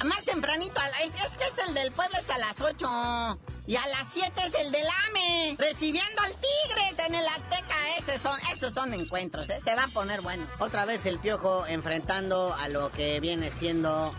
más 0.04 0.24
tempranito, 0.24 0.80
es, 1.00 1.14
es 1.24 1.38
que 1.38 1.44
este 1.44 1.62
el 1.68 1.74
del 1.74 1.92
pueblo 1.92 2.18
es 2.18 2.28
a 2.28 2.38
las 2.38 2.60
8. 2.60 3.38
Y 3.70 3.76
a 3.76 3.86
las 3.86 4.08
7 4.12 4.32
es 4.48 4.66
el 4.66 4.72
del 4.72 4.86
AME, 5.06 5.54
recibiendo 5.56 6.20
al 6.22 6.32
Tigres 6.32 7.06
en 7.06 7.14
el 7.14 7.24
Azteca. 7.24 7.76
Esos 8.00 8.20
son, 8.20 8.36
esos 8.52 8.74
son 8.74 8.92
encuentros, 8.92 9.48
¿eh? 9.48 9.60
se 9.62 9.76
va 9.76 9.84
a 9.84 9.86
poner 9.86 10.22
bueno. 10.22 10.44
Otra 10.58 10.84
vez 10.86 11.06
el 11.06 11.20
piojo 11.20 11.64
enfrentando 11.68 12.52
a 12.52 12.68
lo 12.68 12.90
que 12.90 13.20
viene 13.20 13.48
siendo 13.52 14.12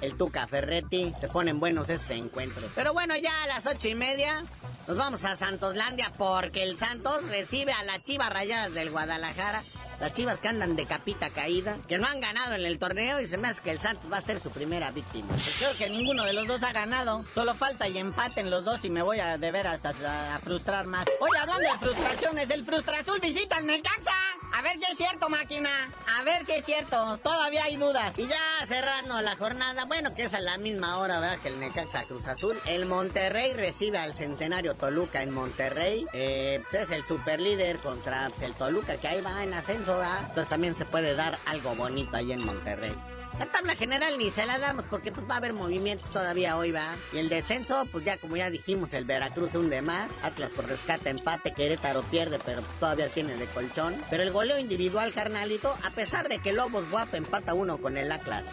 el 0.00 0.16
Tuca 0.16 0.46
Ferretti. 0.46 1.12
Se 1.20 1.28
ponen 1.28 1.60
buenos 1.60 1.88
esos 1.88 2.10
encuentros. 2.10 2.70
Pero 2.74 2.92
bueno, 2.92 3.16
ya 3.16 3.32
a 3.44 3.46
las 3.46 3.66
ocho 3.66 3.88
y 3.88 3.94
media 3.94 4.44
nos 4.86 4.96
vamos 4.96 5.24
a 5.24 5.36
Santoslandia 5.36 6.12
porque 6.16 6.62
el 6.62 6.76
Santos 6.78 7.24
recibe 7.28 7.72
a 7.72 7.82
las 7.84 8.02
Chivas 8.02 8.32
Rayadas 8.32 8.74
del 8.74 8.90
Guadalajara. 8.90 9.62
Las 10.00 10.12
Chivas 10.12 10.40
que 10.40 10.48
andan 10.48 10.74
de 10.74 10.86
capita 10.86 11.30
caída, 11.30 11.78
que 11.86 11.98
no 11.98 12.08
han 12.08 12.20
ganado 12.20 12.54
en 12.56 12.66
el 12.66 12.80
torneo 12.80 13.20
y 13.20 13.26
se 13.28 13.38
me 13.38 13.46
hace 13.46 13.62
que 13.62 13.70
el 13.70 13.80
Santos 13.80 14.12
va 14.12 14.16
a 14.16 14.20
ser 14.20 14.40
su 14.40 14.50
primera 14.50 14.90
víctima. 14.90 15.28
Pues 15.28 15.56
creo 15.60 15.76
que 15.76 15.88
ninguno 15.88 16.24
de 16.24 16.32
los 16.32 16.48
dos 16.48 16.64
ha 16.64 16.72
ganado. 16.72 17.24
Solo 17.32 17.54
falta 17.54 17.86
y 17.86 17.98
empaten 17.98 18.50
los 18.50 18.64
dos 18.64 18.84
y 18.84 18.90
me 18.90 19.02
voy 19.02 19.20
a 19.20 19.38
de 19.38 19.52
veras 19.52 19.84
a, 19.84 20.34
a 20.34 20.38
frustrar 20.40 20.88
más. 20.88 21.06
Oye, 21.20 21.38
hablando 21.38 21.70
de 21.70 21.78
frustraciones, 21.78 22.50
el 22.50 22.64
Frustrazul 22.66 23.20
visita 23.20 23.56
al 23.56 23.66
Necaxa. 23.66 24.10
A 24.52 24.62
ver 24.62 24.76
si 24.78 24.84
es 24.84 24.98
cierto, 24.98 25.28
máquina. 25.28 25.70
A 26.18 26.22
ver 26.24 26.44
si 26.44 26.52
es 26.52 26.64
cierto. 26.64 27.18
Todavía 27.18 27.64
hay 27.64 27.76
dudas. 27.76 28.18
Y 28.18 28.26
ya 28.26 28.66
cerrando 28.66 29.20
la 29.22 29.36
jornada, 29.36 29.83
bueno, 29.86 30.14
que 30.14 30.24
es 30.24 30.34
a 30.34 30.40
la 30.40 30.58
misma 30.58 30.98
hora, 30.98 31.20
¿verdad? 31.20 31.38
Que 31.42 31.48
el 31.48 31.60
Necaxa 31.60 32.04
Cruz 32.04 32.26
Azul. 32.26 32.56
El 32.66 32.86
Monterrey 32.86 33.52
recibe 33.52 33.98
al 33.98 34.14
Centenario 34.14 34.74
Toluca 34.74 35.22
en 35.22 35.32
Monterrey. 35.32 36.06
Eh, 36.12 36.62
pues 36.62 36.82
es 36.82 36.90
el 36.90 37.04
superlíder 37.04 37.78
contra 37.78 38.28
pues, 38.30 38.42
el 38.42 38.54
Toluca, 38.54 38.96
que 38.96 39.08
ahí 39.08 39.20
va 39.20 39.42
en 39.44 39.54
ascenso, 39.54 39.98
¿verdad? 39.98 40.20
Entonces 40.20 40.48
también 40.48 40.74
se 40.74 40.84
puede 40.84 41.14
dar 41.14 41.38
algo 41.46 41.74
bonito 41.74 42.16
ahí 42.16 42.32
en 42.32 42.44
Monterrey. 42.44 42.94
La 43.38 43.46
tabla 43.46 43.74
general 43.74 44.16
ni 44.16 44.30
se 44.30 44.46
la 44.46 44.60
damos 44.60 44.84
porque 44.88 45.10
pues 45.10 45.28
va 45.28 45.34
a 45.34 45.36
haber 45.38 45.54
movimientos 45.54 46.08
todavía 46.10 46.56
hoy, 46.56 46.70
va. 46.70 46.94
Y 47.12 47.18
el 47.18 47.28
descenso, 47.28 47.84
pues 47.90 48.04
ya 48.04 48.16
como 48.16 48.36
ya 48.36 48.48
dijimos, 48.48 48.94
el 48.94 49.04
Veracruz 49.04 49.50
se 49.50 49.58
hunde 49.58 49.82
más. 49.82 50.08
Atlas 50.22 50.52
por 50.52 50.68
rescate, 50.68 51.10
empate, 51.10 51.52
Querétaro 51.52 52.02
pierde, 52.02 52.38
pero 52.44 52.62
todavía 52.78 53.08
tiene 53.08 53.34
de 53.34 53.46
colchón. 53.46 53.96
Pero 54.08 54.22
el 54.22 54.30
goleo 54.30 54.58
individual, 54.58 55.12
carnalito, 55.12 55.76
a 55.82 55.90
pesar 55.90 56.28
de 56.28 56.38
que 56.38 56.52
Lobos 56.52 56.88
Guap 56.90 57.12
empata 57.14 57.54
uno 57.54 57.78
con 57.78 57.96
el 57.96 58.12
Atlas 58.12 58.44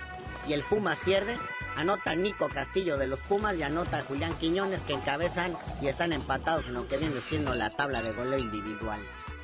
y 0.48 0.54
el 0.54 0.64
Pumas 0.64 1.00
pierde, 1.00 1.38
anota 1.76 2.16
Nico 2.16 2.50
Castillo 2.50 2.98
de 2.98 3.08
los 3.08 3.22
Pumas 3.22 3.56
y 3.58 3.64
anota 3.64 4.04
Julián 4.08 4.34
Quiñones 4.36 4.84
que 4.84 4.94
encabezan 4.94 5.56
y 5.82 5.88
están 5.88 6.14
empatados 6.14 6.68
en 6.68 6.76
lo 6.76 6.88
que 6.88 6.98
viene 6.98 7.20
siendo 7.20 7.54
la 7.54 7.70
tabla 7.70 8.02
de 8.02 8.12
goleo 8.14 8.40
individual. 8.40 9.00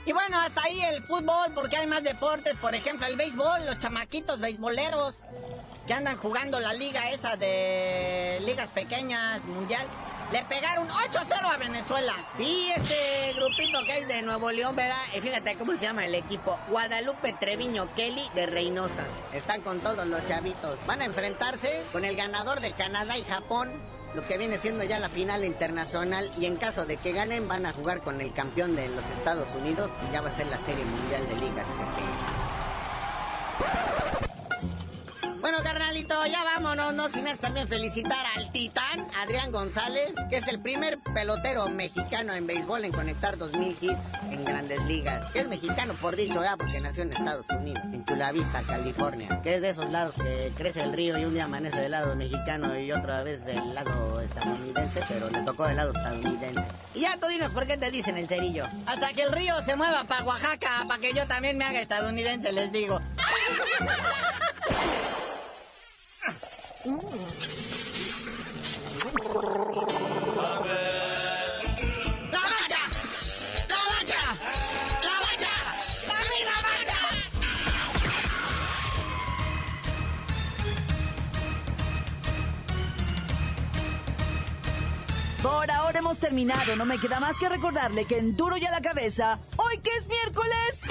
Y 0.06 0.14
bueno, 0.14 0.40
hasta 0.40 0.62
ahí 0.64 0.82
el 0.84 1.04
fútbol, 1.04 1.52
porque 1.54 1.76
hay 1.76 1.86
más 1.86 2.02
deportes. 2.02 2.56
Por 2.56 2.74
ejemplo, 2.74 3.06
el 3.08 3.18
béisbol, 3.18 3.66
los 3.66 3.78
chamaquitos 3.78 4.40
beisboleros 4.40 5.16
que 5.86 5.94
andan 5.94 6.16
jugando 6.16 6.62
la 6.62 6.74
liga 6.74 7.12
esa 7.12 7.36
de 7.36 8.42
ligas 8.46 8.70
pequeñas, 8.70 9.44
mundial. 9.44 9.86
Le 10.32 10.44
pegaron 10.44 10.90
8-0 10.90 11.54
a 11.54 11.58
Venezuela. 11.58 12.14
Sí, 12.36 12.70
este 12.76 13.34
grupito 13.34 13.80
que 13.86 13.94
hay 13.94 14.06
de 14.06 14.22
Nuevo 14.24 14.52
León, 14.52 14.76
¿verdad? 14.76 14.98
Y 15.16 15.22
fíjate 15.22 15.56
cómo 15.56 15.72
se 15.72 15.84
llama 15.86 16.06
el 16.06 16.16
equipo. 16.16 16.60
Guadalupe 16.68 17.32
Treviño 17.40 17.94
Kelly 17.96 18.30
de 18.36 18.46
Reynosa. 18.46 19.04
Están 19.32 19.62
con 19.62 19.80
todos 19.80 20.06
los 20.06 20.28
chavitos. 20.28 20.78
Van 20.86 21.02
a 21.02 21.06
enfrentarse 21.06 21.82
con 21.94 22.04
el 22.04 22.18
ganador 22.18 22.60
de 22.60 22.74
Canadá 22.74 23.18
y 23.18 23.24
Japón. 23.24 23.72
Lo 24.16 24.22
que 24.22 24.38
viene 24.38 24.58
siendo 24.58 24.84
ya 24.84 25.00
la 25.00 25.08
final 25.08 25.46
internacional. 25.46 26.30
Y 26.38 26.46
en 26.46 26.58
caso 26.58 26.86
de 26.86 26.98
que 26.98 27.14
ganen, 27.14 27.48
van 27.48 27.66
a 27.66 27.72
jugar 27.72 28.02
con 28.02 28.20
el 28.20 28.34
campeón 28.34 28.76
de 28.76 28.90
los 28.90 29.06
Estados 29.12 29.48
Unidos. 29.56 29.90
Y 30.10 30.12
ya 30.12 30.20
va 30.20 30.28
a 30.28 30.36
ser 30.36 30.48
la 30.48 30.60
serie 30.60 30.84
mundial 30.84 31.26
de 31.26 31.36
ligas. 31.36 31.68
Bueno, 35.48 35.64
carnalito, 35.64 36.26
ya 36.26 36.44
vámonos, 36.44 36.94
no 36.94 37.08
sin 37.08 37.26
también 37.38 37.70
felicitar 37.70 38.26
al 38.36 38.52
titán 38.52 39.08
Adrián 39.16 39.54
González, 39.54 40.14
que 40.30 40.36
es 40.36 40.48
el 40.50 40.60
primer 40.60 41.00
pelotero 41.00 41.70
mexicano 41.70 42.34
en 42.34 42.46
béisbol 42.46 42.84
en 42.84 42.92
conectar 42.92 43.38
2000 43.38 43.78
hits 43.80 44.14
en 44.30 44.44
grandes 44.44 44.84
ligas. 44.84 45.32
Que 45.32 45.40
es 45.40 45.48
mexicano 45.48 45.94
por 46.02 46.18
dicho 46.18 46.44
ya, 46.44 46.58
porque 46.58 46.82
nació 46.82 47.04
en 47.04 47.14
Estados 47.14 47.46
Unidos, 47.50 47.82
en 47.94 48.04
Chula 48.04 48.34
Vista, 48.34 48.62
California. 48.64 49.42
Que 49.42 49.56
es 49.56 49.62
de 49.62 49.70
esos 49.70 49.90
lados 49.90 50.16
que 50.22 50.52
crece 50.58 50.84
el 50.84 50.92
río 50.92 51.18
y 51.18 51.24
un 51.24 51.34
día 51.34 51.46
amanece 51.46 51.80
del 51.80 51.92
lado 51.92 52.14
mexicano 52.18 52.78
y 52.78 52.92
otra 52.92 53.24
vez 53.24 53.46
del 53.46 53.74
lado 53.74 54.20
estadounidense, 54.20 55.02
pero 55.08 55.30
le 55.30 55.44
tocó 55.44 55.66
del 55.66 55.78
lado 55.78 55.94
estadounidense. 55.94 56.66
Y 56.94 57.00
ya 57.00 57.16
tú 57.16 57.28
dinos 57.28 57.52
por 57.52 57.66
qué 57.66 57.78
te 57.78 57.90
dicen 57.90 58.18
el 58.18 58.28
cerillo. 58.28 58.68
Hasta 58.86 59.14
que 59.14 59.22
el 59.22 59.32
río 59.32 59.62
se 59.62 59.78
mueva 59.78 60.04
para 60.04 60.26
Oaxaca, 60.26 60.84
para 60.90 61.00
que 61.00 61.14
yo 61.14 61.26
también 61.26 61.58
me 61.58 61.64
haga 61.64 61.80
estadounidense, 61.80 62.52
les 62.52 62.70
digo. 62.74 63.00
¡La 63.08 63.24
bacha! 63.38 63.38
¡La 63.38 63.38
bacha! 63.38 63.78
¡La 63.78 63.80
bacha! 63.80 63.82
¡Dame 63.86 63.88
la 63.88 63.98
bacha! 63.98 64.38
Por 85.44 85.72
ahora 85.72 86.00
hemos 86.00 86.20
terminado. 86.20 86.76
No 86.78 86.86
me 86.86 87.00
queda 87.00 87.20
más 87.20 87.38
que 87.38 87.50
recordarle 87.50 88.06
que 88.06 88.18
en 88.18 88.38
Duro 88.38 88.56
y 88.56 88.66
a 88.66 88.72
la 88.72 88.82
cabeza, 88.82 89.40
hoy 89.58 89.78
que 89.80 89.90
es 89.98 90.08
miércoles, 90.08 90.82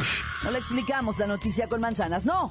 no 0.43 0.51
le 0.51 0.59
explicamos 0.59 1.19
la 1.19 1.27
noticia 1.27 1.69
con 1.69 1.81
manzanas, 1.81 2.27
no. 2.27 2.51